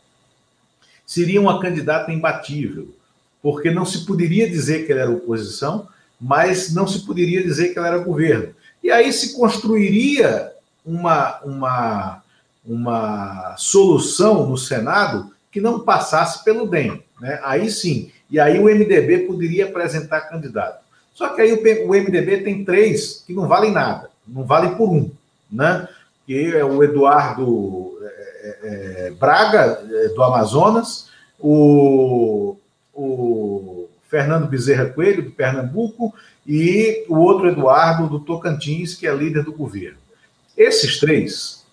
seria 1.05 1.39
uma 1.39 1.59
candidata 1.59 2.11
imbatível, 2.11 2.93
porque 3.41 3.71
não 3.71 3.85
se 3.85 4.05
poderia 4.05 4.49
dizer 4.49 4.85
que 4.85 4.91
ela 4.91 5.01
era 5.01 5.11
oposição, 5.11 5.87
mas 6.19 6.73
não 6.73 6.85
se 6.85 7.05
poderia 7.05 7.41
dizer 7.41 7.69
que 7.69 7.79
ela 7.79 7.87
era 7.87 7.97
governo. 7.97 8.53
E 8.83 8.91
aí 8.91 9.11
se 9.11 9.33
construiria 9.35 10.51
uma, 10.85 11.39
uma, 11.41 12.23
uma 12.65 13.55
solução 13.57 14.47
no 14.47 14.57
Senado 14.57 15.30
que 15.51 15.59
não 15.59 15.81
passasse 15.81 16.43
pelo 16.43 16.67
DEM. 16.67 17.03
Né? 17.19 17.39
Aí 17.43 17.69
sim. 17.69 18.11
E 18.29 18.39
aí 18.39 18.57
o 18.59 18.63
MDB 18.63 19.27
poderia 19.27 19.65
apresentar 19.65 20.21
candidato. 20.21 20.81
Só 21.13 21.29
que 21.29 21.41
aí 21.41 21.53
o, 21.53 21.89
MDB 21.89 22.41
tem 22.41 22.63
três 22.63 23.23
que 23.27 23.33
não 23.33 23.47
valem 23.47 23.71
nada, 23.71 24.09
não 24.25 24.43
valem 24.45 24.75
por 24.75 24.89
um. 24.89 25.11
Né? 25.51 25.87
que 26.25 26.55
é 26.55 26.63
o 26.63 26.83
Eduardo 26.83 27.97
é, 28.01 28.07
é, 28.07 29.07
é, 29.07 29.11
Braga, 29.11 29.83
é, 29.89 30.07
do 30.09 30.23
Amazonas, 30.23 31.09
o, 31.39 32.55
o 32.93 33.89
Fernando 34.09 34.47
Bezerra 34.47 34.85
Coelho, 34.85 35.23
do 35.23 35.31
Pernambuco, 35.31 36.13
e 36.47 37.05
o 37.07 37.17
outro 37.17 37.49
Eduardo, 37.49 38.07
do 38.07 38.19
Tocantins, 38.19 38.93
que 38.93 39.07
é 39.07 39.13
líder 39.13 39.43
do 39.43 39.51
governo. 39.51 39.97
Esses 40.55 40.99
três 40.99 41.65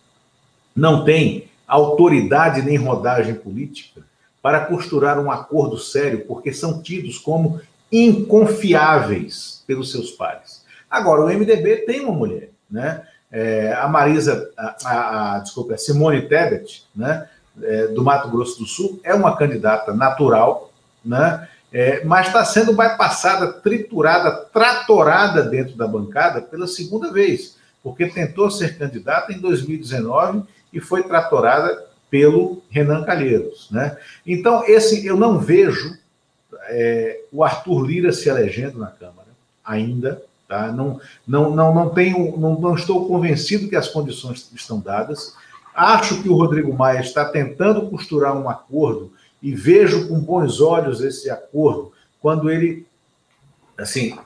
não 0.75 1.05
têm 1.05 1.48
autoridade 1.69 2.63
nem 2.63 2.77
rodagem 2.77 3.35
política 3.35 4.01
para 4.43 4.65
costurar 4.65 5.21
um 5.21 5.31
acordo 5.31 5.77
sério, 5.77 6.25
porque 6.27 6.53
são 6.53 6.83
tidos 6.83 7.19
como 7.19 7.61
inconfiáveis 7.93 9.63
pelos 9.67 9.93
seus 9.93 10.11
pares. 10.11 10.65
Agora, 10.91 11.23
o 11.23 11.29
MDB 11.29 11.85
tem 11.85 12.01
uma 12.01 12.15
mulher, 12.15 12.51
né? 12.71 13.03
É, 13.31 13.75
a 13.75 13.87
Marisa, 13.87 14.51
a, 14.57 14.77
a, 14.85 15.37
a, 15.37 15.39
desculpa, 15.41 15.75
a 15.75 15.79
Simone 15.79 16.23
Tebet, 16.23 16.87
né, 16.97 17.29
é, 17.63 17.89
do 17.89 18.03
Mato 18.03 18.31
Grosso 18.31 18.59
do 18.59 18.67
Sul, 18.67 18.99
é 19.05 19.13
uma 19.13 19.37
candidata 19.37 19.93
natural, 19.93 20.73
né, 21.05 21.47
é, 21.71 22.03
mas 22.05 22.29
está 22.29 22.43
sendo 22.47 22.73
bypassada, 22.73 23.53
triturada, 23.53 24.31
tratorada 24.51 25.43
dentro 25.43 25.77
da 25.77 25.87
bancada 25.87 26.41
pela 26.41 26.67
segunda 26.67 27.13
vez, 27.13 27.59
porque 27.83 28.07
tentou 28.07 28.51
ser 28.51 28.79
candidata 28.79 29.31
em 29.31 29.39
2019 29.39 30.45
e 30.73 30.81
foi 30.81 31.03
tratorada 31.03 31.87
pelo 32.11 32.63
Renan 32.71 33.05
Calheiros. 33.05 33.69
Né? 33.71 33.97
Então, 34.27 34.65
esse 34.67 35.07
eu 35.07 35.17
não 35.17 35.39
vejo 35.39 35.97
é, 36.69 37.21
o 37.33 37.45
Arthur 37.45 37.85
Lira 37.85 38.13
se 38.13 38.29
elegendo 38.29 38.79
na 38.79 38.89
Câmara 38.89 39.29
ainda, 39.65 40.23
Tá? 40.49 40.73
Não, 40.73 40.99
não, 41.27 41.55
não, 41.55 41.75
não, 41.75 41.91
tenho, 41.91 42.35
não, 42.39 42.59
não 42.59 42.75
estou 42.75 43.07
convencido 43.07 43.69
que 43.69 43.77
as 43.77 43.87
condições 43.87 44.51
estão 44.55 44.81
dadas. 44.81 45.35
Acho 45.75 46.23
que 46.23 46.29
o 46.29 46.35
Rodrigo 46.35 46.73
Maia 46.73 47.01
está 47.01 47.27
tentando 47.27 47.91
costurar 47.91 48.35
um 48.35 48.49
acordo 48.49 49.13
e 49.43 49.55
vejo 49.55 50.09
com 50.09 50.19
bons 50.19 50.59
olhos 50.63 51.03
esse 51.03 51.29
acordo 51.29 51.93
quando 52.19 52.51
ele, 52.51 52.87
assim, 53.77 54.19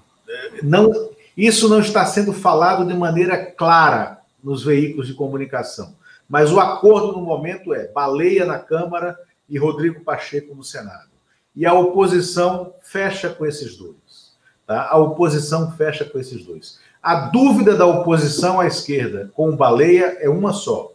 não, 0.63 1.11
isso 1.37 1.69
não 1.69 1.81
está 1.81 2.07
sendo 2.07 2.33
falado 2.33 2.87
de 2.87 2.95
maneira 2.95 3.45
clara 3.45 4.19
nos 4.43 4.63
veículos 4.63 5.09
de 5.09 5.15
comunicação. 5.15 5.93
Mas 6.33 6.51
o 6.51 6.59
acordo 6.59 7.12
no 7.12 7.21
momento 7.21 7.75
é 7.75 7.88
Baleia 7.88 8.47
na 8.47 8.59
Câmara 8.59 9.18
e 9.51 9.59
Rodrigo 9.59 10.03
Pacheco 10.03 10.55
no 10.55 10.64
Senado. 10.64 11.11
E 11.55 11.66
a 11.66 11.75
oposição 11.75 12.73
fecha 12.81 13.29
com 13.29 13.45
esses 13.45 13.77
dois. 13.77 14.33
Tá? 14.66 14.88
A 14.88 14.97
oposição 14.97 15.73
fecha 15.73 16.07
com 16.07 16.18
esses 16.18 16.42
dois. 16.42 16.81
A 17.03 17.27
dúvida 17.27 17.77
da 17.77 17.85
oposição 17.85 18.59
à 18.59 18.66
esquerda 18.66 19.31
com 19.35 19.51
o 19.51 19.57
Baleia 19.57 20.16
é 20.21 20.31
uma 20.31 20.55
só. 20.55 20.95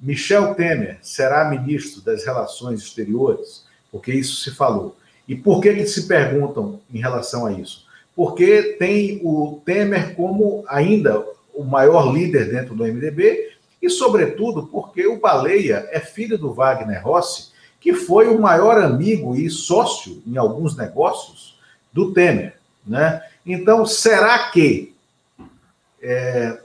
Michel 0.00 0.54
Temer 0.54 1.00
será 1.02 1.50
ministro 1.50 2.00
das 2.00 2.24
Relações 2.24 2.80
Exteriores? 2.80 3.64
Porque 3.90 4.12
isso 4.12 4.36
se 4.36 4.52
falou. 4.52 4.94
E 5.26 5.34
por 5.34 5.60
que, 5.60 5.74
que 5.74 5.86
se 5.86 6.06
perguntam 6.06 6.78
em 6.94 7.00
relação 7.00 7.44
a 7.44 7.52
isso? 7.52 7.88
Porque 8.14 8.76
tem 8.78 9.20
o 9.24 9.60
Temer 9.64 10.14
como 10.14 10.64
ainda 10.68 11.26
o 11.52 11.64
maior 11.64 12.14
líder 12.14 12.48
dentro 12.52 12.76
do 12.76 12.84
MDB 12.84 13.51
e, 13.82 13.90
sobretudo, 13.90 14.68
porque 14.68 15.06
o 15.08 15.18
Baleia 15.18 15.88
é 15.90 15.98
filho 15.98 16.38
do 16.38 16.52
Wagner 16.52 17.04
Rossi, 17.04 17.50
que 17.80 17.92
foi 17.92 18.28
o 18.28 18.40
maior 18.40 18.78
amigo 18.78 19.34
e 19.34 19.50
sócio 19.50 20.22
em 20.24 20.36
alguns 20.36 20.76
negócios 20.76 21.58
do 21.92 22.12
Temer. 22.12 22.54
Né? 22.86 23.20
Então, 23.44 23.84
será 23.84 24.50
que, 24.50 24.94
é, 26.00 26.60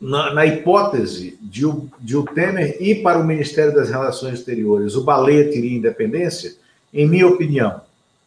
na, 0.00 0.32
na, 0.32 0.46
hipótese 0.46 1.36
de 1.42 1.66
o, 1.66 1.90
de 1.98 2.16
o 2.16 2.22
Temer 2.22 2.80
ir 2.80 3.02
para 3.02 3.18
o 3.18 3.24
Ministério 3.24 3.74
das 3.74 3.90
Relações 3.90 4.34
Exteriores, 4.38 4.94
o 4.94 5.02
Baleia 5.02 5.50
teria 5.50 5.76
independência? 5.76 6.54
Em 6.94 7.08
minha 7.08 7.26
opinião, 7.26 7.80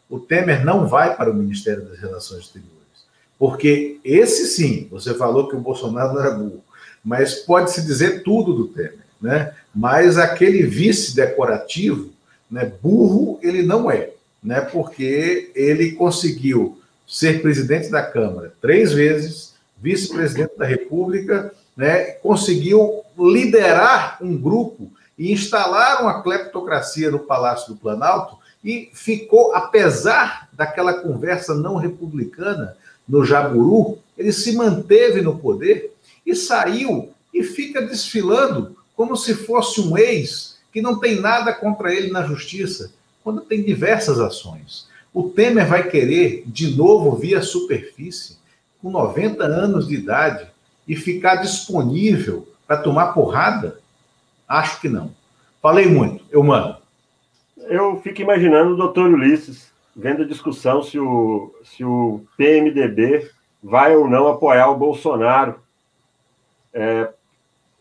o 0.10 0.20
Temer 0.20 0.66
não 0.66 0.88
vai 0.88 1.16
para 1.16 1.32
o 1.32 1.34
Ministério 1.34 1.86
das 1.86 2.00
Relações 2.00 2.42
Exteriores. 2.42 2.74
Porque 3.40 4.00
esse 4.04 4.46
sim, 4.46 4.88
você 4.92 5.14
falou 5.14 5.48
que 5.48 5.56
o 5.56 5.60
Bolsonaro 5.60 6.20
era 6.20 6.32
burro, 6.32 6.64
mas 7.04 7.36
pode-se 7.36 7.82
dizer 7.82 8.24
tudo 8.24 8.54
do 8.54 8.68
Temer. 8.68 9.00
Né? 9.22 9.54
Mas 9.74 10.18
aquele 10.18 10.64
vice 10.64 11.16
decorativo, 11.16 12.12
né, 12.50 12.72
burro, 12.82 13.40
ele 13.42 13.64
não 13.64 13.90
é 13.90 14.14
né, 14.44 14.62
porque 14.62 15.52
ele 15.56 15.94
conseguiu 15.94 16.78
ser 17.08 17.42
presidente 17.42 17.90
da 17.90 18.04
Câmara 18.04 18.54
três 18.62 18.92
vezes, 18.92 19.54
vice-presidente 19.82 20.58
da 20.58 20.66
República, 20.66 21.54
né, 21.76 22.12
conseguiu 22.14 23.02
liderar 23.18 24.18
um 24.22 24.38
grupo 24.38 24.92
e 25.18 25.32
instalar 25.32 26.02
uma 26.02 26.22
cleptocracia 26.22 27.10
no 27.10 27.20
Palácio 27.20 27.74
do 27.74 27.80
Planalto 27.80 28.38
e 28.64 28.90
ficou, 28.94 29.54
apesar 29.54 30.50
daquela 30.54 30.94
conversa 30.94 31.54
não 31.54 31.76
republicana 31.76 32.76
no 33.08 33.24
Jaburu, 33.24 33.98
ele 34.18 34.32
se 34.32 34.54
manteve 34.56 35.22
no 35.22 35.38
poder 35.38 35.93
e 36.26 36.36
saiu 36.36 37.12
e 37.34 37.44
fica 37.44 37.82
desfilando 37.82 38.76
como 38.96 39.16
se 39.16 39.34
fosse 39.34 39.82
um 39.82 39.98
ex 39.98 40.60
que 40.72 40.82
não 40.82 41.00
tem 41.00 41.20
nada 41.20 41.54
contra 41.54 41.94
ele 41.94 42.12
na 42.12 42.26
justiça, 42.26 42.94
quando 43.24 43.42
tem 43.42 43.64
diversas 43.64 44.20
ações. 44.20 44.88
O 45.14 45.30
Temer 45.30 45.68
vai 45.68 45.88
querer, 45.90 46.44
de 46.48 46.76
novo, 46.76 47.16
via 47.16 47.42
superfície, 47.42 48.38
com 48.82 48.90
90 48.90 49.44
anos 49.44 49.88
de 49.88 49.96
idade, 49.96 50.48
e 50.88 50.96
ficar 50.96 51.38
disponível 51.38 52.48
para 52.68 52.78
tomar 52.78 53.14
porrada? 53.14 53.80
Acho 54.48 54.82
que 54.82 54.90
não. 54.90 55.12
Falei 55.62 55.86
muito, 55.86 56.26
eu 56.30 56.44
mando. 56.44 56.78
Eu 57.58 58.02
fico 58.02 58.22
imaginando 58.22 58.74
o 58.74 58.78
doutor 58.78 59.10
Ulisses 59.10 59.72
vendo 59.96 60.24
a 60.24 60.28
discussão 60.28 60.82
se 60.82 61.00
o, 61.00 61.54
se 61.64 61.86
o 61.86 62.22
PMDB 62.36 63.30
vai 63.64 63.96
ou 63.96 64.10
não 64.10 64.28
apoiar 64.28 64.70
o 64.70 64.78
Bolsonaro 64.78 65.63
é, 66.74 67.10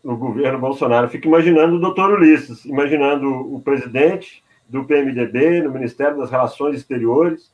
no 0.03 0.17
governo 0.17 0.59
Bolsonaro. 0.59 1.09
Fico 1.09 1.27
imaginando 1.27 1.75
o 1.75 1.79
doutor 1.79 2.11
Ulisses, 2.11 2.65
imaginando 2.65 3.29
o 3.53 3.61
presidente 3.61 4.43
do 4.67 4.83
PMDB, 4.83 5.61
no 5.61 5.71
Ministério 5.71 6.17
das 6.17 6.29
Relações 6.29 6.75
Exteriores, 6.75 7.51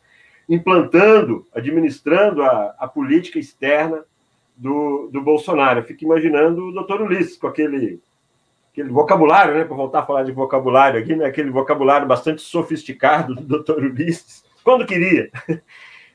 implantando, 0.47 1.45
administrando 1.53 2.41
a, 2.41 2.75
a 2.79 2.87
política 2.87 3.37
externa 3.37 4.03
do, 4.57 5.09
do 5.11 5.21
Bolsonaro. 5.21 5.83
Fico 5.83 6.03
imaginando 6.03 6.67
o 6.67 6.71
doutor 6.71 7.01
Ulisses 7.01 7.37
com 7.37 7.47
aquele, 7.47 8.01
aquele 8.71 8.89
vocabulário, 8.89 9.53
né, 9.53 9.63
para 9.63 9.75
voltar 9.75 9.99
a 9.99 10.05
falar 10.05 10.23
de 10.23 10.31
vocabulário 10.31 10.99
aqui, 10.99 11.15
né, 11.15 11.25
aquele 11.25 11.51
vocabulário 11.51 12.07
bastante 12.07 12.41
sofisticado 12.41 13.35
do 13.35 13.41
doutor 13.41 13.83
Ulisses, 13.83 14.43
quando 14.63 14.85
queria, 14.85 15.29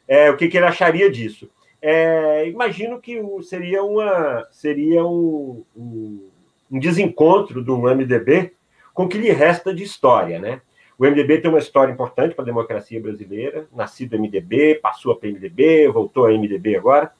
é, 0.07 0.31
o 0.31 0.37
que, 0.37 0.49
que 0.49 0.57
ele 0.57 0.66
acharia 0.66 1.11
disso. 1.11 1.49
É, 1.87 2.49
imagino 2.49 2.99
que 2.99 3.20
seria, 3.43 3.82
uma, 3.82 4.49
seria 4.51 5.05
um, 5.05 5.62
um, 5.76 6.30
um, 6.72 6.78
desencontro 6.78 7.62
do 7.62 7.76
MDB 7.76 8.55
com 8.95 9.05
o 9.05 9.09
que 9.09 9.18
lhe 9.18 9.30
resta 9.30 9.74
de 9.74 9.82
história. 9.82 10.39
Né? 10.39 10.62
O 10.99 11.05
MDB 11.05 11.43
tem 11.43 11.51
uma 11.51 11.59
história 11.59 11.93
importante 11.93 12.35
para 12.35 12.43
a 12.43 12.47
democracia 12.47 12.99
brasileira, 12.99 13.68
nascido 13.70 14.18
MDB, 14.18 14.76
passou 14.76 15.12
a 15.12 15.16
PMDB, 15.16 15.87
voltou 15.89 16.24
a 16.24 16.30
MDB 16.30 16.74
agora, 16.74 17.12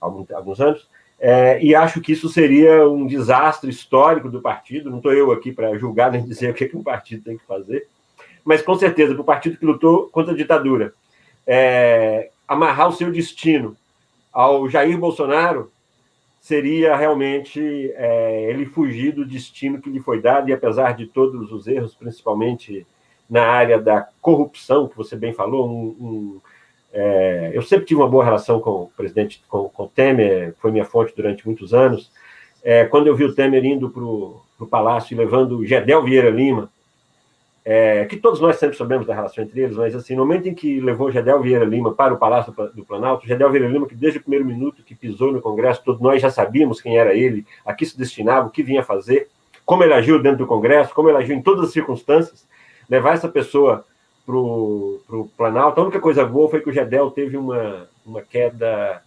há 0.00 0.06
alguns 0.06 0.60
anos, 0.60 0.88
é, 1.20 1.62
e 1.62 1.72
acho 1.72 2.00
que 2.00 2.10
isso 2.10 2.28
seria 2.28 2.88
um 2.88 3.06
desastre 3.06 3.70
histórico 3.70 4.28
do 4.28 4.42
partido. 4.42 4.90
Não 4.90 4.96
estou 4.96 5.12
eu 5.12 5.30
aqui 5.30 5.52
para 5.52 5.78
julgar 5.78 6.10
nem 6.10 6.24
dizer 6.24 6.50
o 6.50 6.54
que, 6.54 6.66
que 6.66 6.76
um 6.76 6.82
partido 6.82 7.22
tem 7.22 7.38
que 7.38 7.46
fazer, 7.46 7.86
mas 8.44 8.60
com 8.60 8.74
certeza, 8.74 9.14
para 9.14 9.22
o 9.22 9.24
partido 9.24 9.56
que 9.56 9.64
lutou 9.64 10.08
contra 10.08 10.34
a 10.34 10.36
ditadura, 10.36 10.92
é, 11.46 12.30
amarrar 12.48 12.88
o 12.88 12.92
seu 12.92 13.12
destino 13.12 13.76
ao 14.32 14.68
Jair 14.68 14.96
Bolsonaro 14.98 15.70
seria 16.40 16.96
realmente 16.96 17.92
é, 17.94 18.50
ele 18.50 18.64
fugir 18.64 19.12
do 19.12 19.26
destino 19.26 19.80
que 19.80 19.90
lhe 19.90 20.00
foi 20.00 20.20
dado, 20.20 20.48
e 20.48 20.52
apesar 20.52 20.94
de 20.94 21.06
todos 21.06 21.52
os 21.52 21.66
erros, 21.66 21.94
principalmente 21.94 22.86
na 23.28 23.44
área 23.44 23.78
da 23.78 24.08
corrupção, 24.20 24.88
que 24.88 24.96
você 24.96 25.14
bem 25.16 25.32
falou, 25.32 25.68
um, 25.68 25.84
um, 26.00 26.40
é, 26.92 27.50
eu 27.54 27.62
sempre 27.62 27.86
tive 27.86 28.00
uma 28.00 28.08
boa 28.08 28.24
relação 28.24 28.58
com 28.58 28.70
o 28.70 28.90
presidente, 28.96 29.42
com, 29.48 29.68
com 29.68 29.84
o 29.84 29.88
Temer, 29.88 30.54
foi 30.58 30.72
minha 30.72 30.84
fonte 30.84 31.14
durante 31.14 31.46
muitos 31.46 31.72
anos. 31.72 32.10
É, 32.62 32.84
quando 32.86 33.06
eu 33.06 33.14
vi 33.14 33.24
o 33.24 33.34
Temer 33.34 33.64
indo 33.64 33.90
para 33.90 34.02
o 34.02 34.68
Palácio 34.68 35.14
e 35.14 35.16
levando 35.16 35.58
o 35.58 35.66
Gedel 35.66 36.02
Vieira 36.02 36.30
Lima, 36.30 36.70
é, 37.72 38.04
que 38.06 38.16
todos 38.16 38.40
nós 38.40 38.56
sempre 38.56 38.76
sabemos 38.76 39.06
da 39.06 39.14
relação 39.14 39.44
entre 39.44 39.60
eles, 39.60 39.76
mas 39.76 39.94
assim, 39.94 40.16
no 40.16 40.26
momento 40.26 40.48
em 40.48 40.54
que 40.54 40.80
levou 40.80 41.12
Gedel 41.12 41.40
Vieira 41.40 41.64
Lima 41.64 41.94
para 41.94 42.12
o 42.12 42.16
Palácio 42.16 42.52
do 42.74 42.84
Planalto, 42.84 43.28
Gedel 43.28 43.48
Vieira 43.48 43.68
Lima, 43.68 43.86
que 43.86 43.94
desde 43.94 44.18
o 44.18 44.22
primeiro 44.22 44.44
minuto 44.44 44.82
que 44.82 44.92
pisou 44.92 45.30
no 45.30 45.40
Congresso, 45.40 45.80
todos 45.84 46.00
nós 46.00 46.20
já 46.20 46.32
sabíamos 46.32 46.80
quem 46.80 46.98
era 46.98 47.14
ele, 47.14 47.46
a 47.64 47.72
que 47.72 47.86
se 47.86 47.96
destinava, 47.96 48.48
o 48.48 48.50
que 48.50 48.64
vinha 48.64 48.82
fazer, 48.82 49.28
como 49.64 49.84
ele 49.84 49.94
agiu 49.94 50.20
dentro 50.20 50.38
do 50.38 50.48
Congresso, 50.48 50.92
como 50.92 51.10
ele 51.10 51.18
agiu 51.18 51.36
em 51.36 51.40
todas 51.40 51.66
as 51.66 51.72
circunstâncias, 51.72 52.44
levar 52.88 53.14
essa 53.14 53.28
pessoa 53.28 53.86
para 54.26 54.34
o 54.34 55.30
Planalto, 55.36 55.80
a 55.80 55.84
única 55.84 56.00
coisa 56.00 56.24
boa 56.24 56.50
foi 56.50 56.60
que 56.60 56.70
o 56.70 56.72
Gedel 56.72 57.12
teve 57.12 57.36
uma, 57.36 57.88
uma 58.04 58.20
queda, 58.20 59.00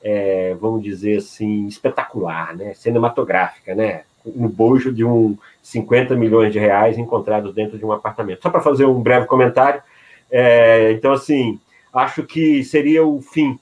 é, 0.00 0.54
vamos 0.60 0.84
dizer 0.84 1.16
assim, 1.16 1.66
espetacular, 1.66 2.54
né? 2.54 2.74
cinematográfica, 2.74 3.74
né? 3.74 4.04
No 4.24 4.48
bojo 4.48 4.92
de 4.92 5.04
um 5.04 5.36
50 5.62 6.14
milhões 6.14 6.52
de 6.52 6.58
reais 6.58 6.98
encontrados 6.98 7.54
dentro 7.54 7.78
de 7.78 7.84
um 7.84 7.92
apartamento. 7.92 8.42
Só 8.42 8.50
para 8.50 8.60
fazer 8.60 8.86
um 8.86 9.00
breve 9.00 9.26
comentário. 9.26 9.82
É, 10.30 10.92
então, 10.92 11.12
assim, 11.12 11.58
acho 11.92 12.22
que 12.22 12.64
seria 12.64 13.04
o 13.04 13.20
fim 13.20 13.58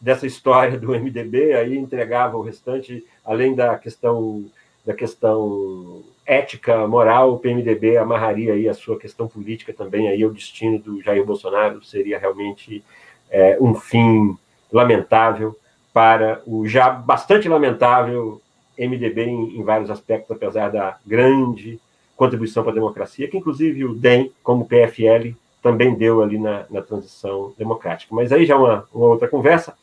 dessa 0.00 0.26
história 0.26 0.78
do 0.78 0.88
MDB, 0.92 1.54
aí 1.54 1.78
entregava 1.78 2.36
o 2.36 2.42
restante, 2.42 3.04
além 3.24 3.54
da 3.54 3.78
questão 3.78 4.44
da 4.84 4.92
questão 4.92 6.02
ética, 6.26 6.86
moral, 6.86 7.32
o 7.32 7.38
PMDB 7.38 7.96
amarraria 7.96 8.52
aí 8.52 8.68
a 8.68 8.74
sua 8.74 8.98
questão 8.98 9.26
política 9.26 9.72
também, 9.72 10.08
aí 10.08 10.24
o 10.26 10.32
destino 10.32 10.78
do 10.78 11.00
Jair 11.02 11.24
Bolsonaro 11.24 11.82
seria 11.82 12.18
realmente 12.18 12.84
é, 13.30 13.56
um 13.58 13.74
fim 13.74 14.36
lamentável 14.70 15.56
para 15.92 16.42
o 16.46 16.66
já 16.66 16.90
bastante 16.90 17.48
lamentável 17.48 18.42
MDB 18.78 19.24
em, 19.24 19.58
em, 19.58 19.62
vários 19.62 19.90
aspectos, 19.90 20.30
apesar 20.30 20.70
da 20.70 20.98
grande 21.06 21.78
contribuição 22.16 22.62
para 22.62 22.72
a 22.72 22.74
democracia, 22.74 23.28
que 23.28 23.36
inclusive 23.36 23.84
o 23.84 23.94
DEM, 23.94 24.30
como 24.42 24.66
PFL, 24.66 25.34
também 25.62 25.94
deu 25.94 26.22
ali 26.22 26.38
na, 26.38 26.66
na 26.70 26.82
transição 26.82 27.52
democrática. 27.58 28.14
Mas 28.14 28.32
aí 28.32 28.44
já 28.44 28.56
uma, 28.56 28.86
uma 28.92 29.06
outra 29.06 29.28
conversa. 29.28 29.74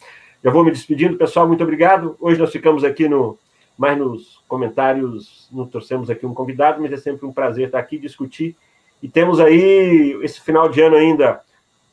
Já 0.44 0.52
vou 0.52 0.64
me 0.64 0.72
despedindo, 0.72 1.18
pessoal, 1.18 1.48
muito 1.48 1.64
obrigado. 1.64 2.16
Hoje 2.20 2.40
nós 2.40 2.52
ficamos 2.52 2.84
aqui 2.84 3.08
no 3.08 3.38
mais 3.78 3.98
nos 3.98 4.40
comentários, 4.48 5.48
não 5.52 5.66
trouxemos 5.66 6.10
aqui 6.10 6.24
um 6.24 6.36
convidado, 6.36 6.80
mas 6.80 6.92
é 6.92 6.98
sempre 6.98 7.26
um 7.26 7.34
prazer 7.34 7.66
estar 7.66 7.80
aqui 7.80 7.98
discutir. 7.98 8.56
E 9.02 9.10
temos 9.10 9.40
aí 9.40 10.20
esse 10.22 10.40
final 10.40 10.70
de 10.70 10.80
ano 10.82 10.96
ainda, 10.96 11.42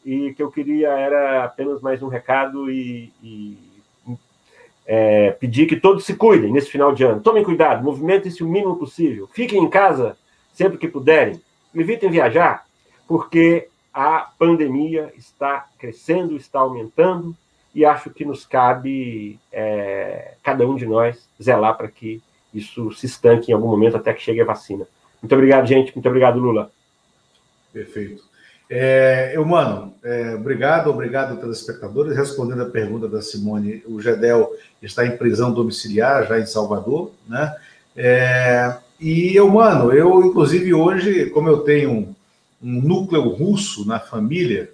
e 0.04 0.34
que 0.34 0.42
eu 0.42 0.50
queria 0.50 0.88
era 0.90 1.44
apenas 1.44 1.80
mais 1.80 2.02
um 2.02 2.08
recado 2.08 2.70
e, 2.70 3.10
e 3.22 3.56
é, 4.90 5.32
pedir 5.32 5.66
que 5.66 5.76
todos 5.76 6.06
se 6.06 6.14
cuidem 6.14 6.50
nesse 6.50 6.70
final 6.70 6.94
de 6.94 7.04
ano. 7.04 7.20
Tomem 7.20 7.44
cuidado, 7.44 7.84
movimentem-se 7.84 8.42
o 8.42 8.48
mínimo 8.48 8.76
possível. 8.76 9.28
Fiquem 9.34 9.62
em 9.62 9.68
casa 9.68 10.16
sempre 10.54 10.78
que 10.78 10.88
puderem. 10.88 11.38
Evitem 11.74 12.10
viajar, 12.10 12.64
porque 13.06 13.68
a 13.92 14.30
pandemia 14.38 15.12
está 15.14 15.68
crescendo, 15.78 16.34
está 16.34 16.60
aumentando, 16.60 17.36
e 17.74 17.84
acho 17.84 18.08
que 18.08 18.24
nos 18.24 18.46
cabe, 18.46 19.38
é, 19.52 20.34
cada 20.42 20.66
um 20.66 20.74
de 20.74 20.86
nós, 20.86 21.28
zelar 21.40 21.76
para 21.76 21.88
que 21.88 22.22
isso 22.52 22.90
se 22.92 23.04
estanque 23.04 23.52
em 23.52 23.54
algum 23.54 23.68
momento 23.68 23.98
até 23.98 24.14
que 24.14 24.22
chegue 24.22 24.40
a 24.40 24.46
vacina. 24.46 24.88
Muito 25.20 25.34
obrigado, 25.34 25.66
gente. 25.66 25.94
Muito 25.94 26.08
obrigado, 26.08 26.40
Lula. 26.40 26.72
Perfeito. 27.72 28.24
É, 28.70 29.32
eu, 29.34 29.44
mano, 29.46 29.94
é, 30.04 30.34
obrigado, 30.34 30.90
obrigado 30.90 31.40
telespectadores. 31.40 32.16
Respondendo 32.16 32.62
a 32.62 32.70
pergunta 32.70 33.08
da 33.08 33.22
Simone, 33.22 33.82
o 33.86 34.00
Gedel 34.00 34.52
está 34.82 35.06
em 35.06 35.16
prisão 35.16 35.52
domiciliar 35.52 36.26
já 36.26 36.38
em 36.38 36.46
Salvador, 36.46 37.12
né? 37.26 37.54
É, 37.96 38.76
e 39.00 39.34
eu, 39.34 39.48
mano, 39.48 39.92
eu 39.92 40.22
inclusive 40.24 40.74
hoje, 40.74 41.26
como 41.30 41.48
eu 41.48 41.58
tenho 41.58 41.90
um, 41.90 42.14
um 42.62 42.82
núcleo 42.82 43.28
russo 43.28 43.86
na 43.86 43.98
família, 43.98 44.70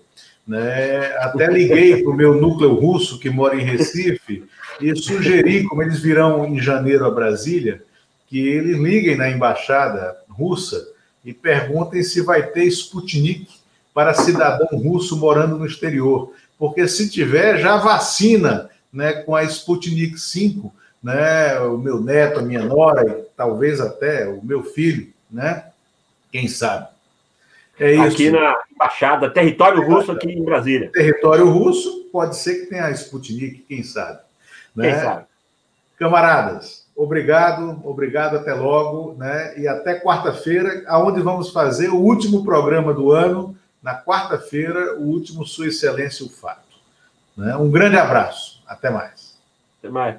né? 0.47 1.16
Até 1.18 1.47
liguei 1.47 2.03
para 2.03 2.11
o 2.11 2.16
meu 2.16 2.34
núcleo 2.34 2.74
russo 2.74 3.18
que 3.18 3.30
mora 3.30 3.55
em 3.55 3.64
Recife 3.64 4.45
e 4.80 4.95
sugeri, 4.97 5.62
como 5.64 5.82
eles 5.82 6.01
virão 6.01 6.45
em 6.45 6.59
janeiro 6.59 7.07
a 7.07 7.11
Brasília, 7.11 7.82
que 8.26 8.47
eles 8.47 8.76
liguem 8.76 9.16
na 9.16 9.30
embaixada 9.30 10.16
russa 10.28 10.84
e 11.24 11.32
perguntem 11.32 12.03
se 12.03 12.20
vai 12.20 12.42
ter 12.49 12.64
Sputnik 12.64 13.47
para 13.95 14.12
cidadão 14.12 14.66
russo 14.76 15.16
morando 15.16 15.57
no 15.57 15.64
exterior. 15.64 16.32
Porque 16.59 16.86
se 16.88 17.09
tiver, 17.09 17.59
já 17.59 17.76
vacina 17.76 18.68
né, 18.92 19.12
com 19.12 19.34
a 19.34 19.45
Sputnik 19.45 20.18
5, 20.18 20.74
né, 21.03 21.59
o 21.61 21.78
meu 21.78 22.01
neto, 22.01 22.40
a 22.40 22.42
minha 22.42 22.64
nora, 22.64 23.09
e 23.09 23.24
talvez 23.36 23.80
até 23.80 24.28
o 24.28 24.45
meu 24.45 24.64
filho, 24.64 25.12
né? 25.30 25.66
Quem 26.32 26.49
sabe? 26.49 26.88
É 27.78 27.92
isso. 27.92 28.03
Aqui 28.03 28.30
na 28.30 28.57
embaixada, 28.72 29.30
território 29.30 29.84
russo 29.84 30.12
aqui 30.12 30.30
em 30.30 30.45
Brasília. 30.45 30.90
Território 30.92 31.49
russo, 31.49 32.09
pode 32.12 32.36
ser 32.36 32.61
que 32.61 32.66
tenha 32.66 32.86
a 32.86 32.90
Sputnik, 32.90 33.64
quem 33.68 33.82
sabe. 33.82 34.20
Né? 34.74 34.90
Quem 34.90 35.01
sabe. 35.01 35.24
Camaradas, 35.99 36.86
obrigado, 36.97 37.80
obrigado, 37.84 38.36
até 38.36 38.53
logo, 38.53 39.14
né? 39.16 39.59
E 39.59 39.68
até 39.68 40.01
quarta-feira, 40.01 40.84
aonde 40.86 41.20
vamos 41.20 41.51
fazer 41.51 41.88
o 41.88 42.01
último 42.01 42.45
programa 42.45 42.92
do 42.92 43.12
ano 43.12 43.57
na 43.85 43.95
quarta-feira, 43.95 44.95
o 44.99 45.03
último 45.03 45.45
Sua 45.45 45.66
Excelência 45.66 46.24
o 46.24 46.30
Fato. 46.30 46.62
Né? 47.37 47.55
Um 47.55 47.70
grande 47.70 47.99
abraço. 47.99 48.62
Até 48.66 48.89
mais. 48.89 49.39
Até 49.78 49.91
mais. 49.91 50.16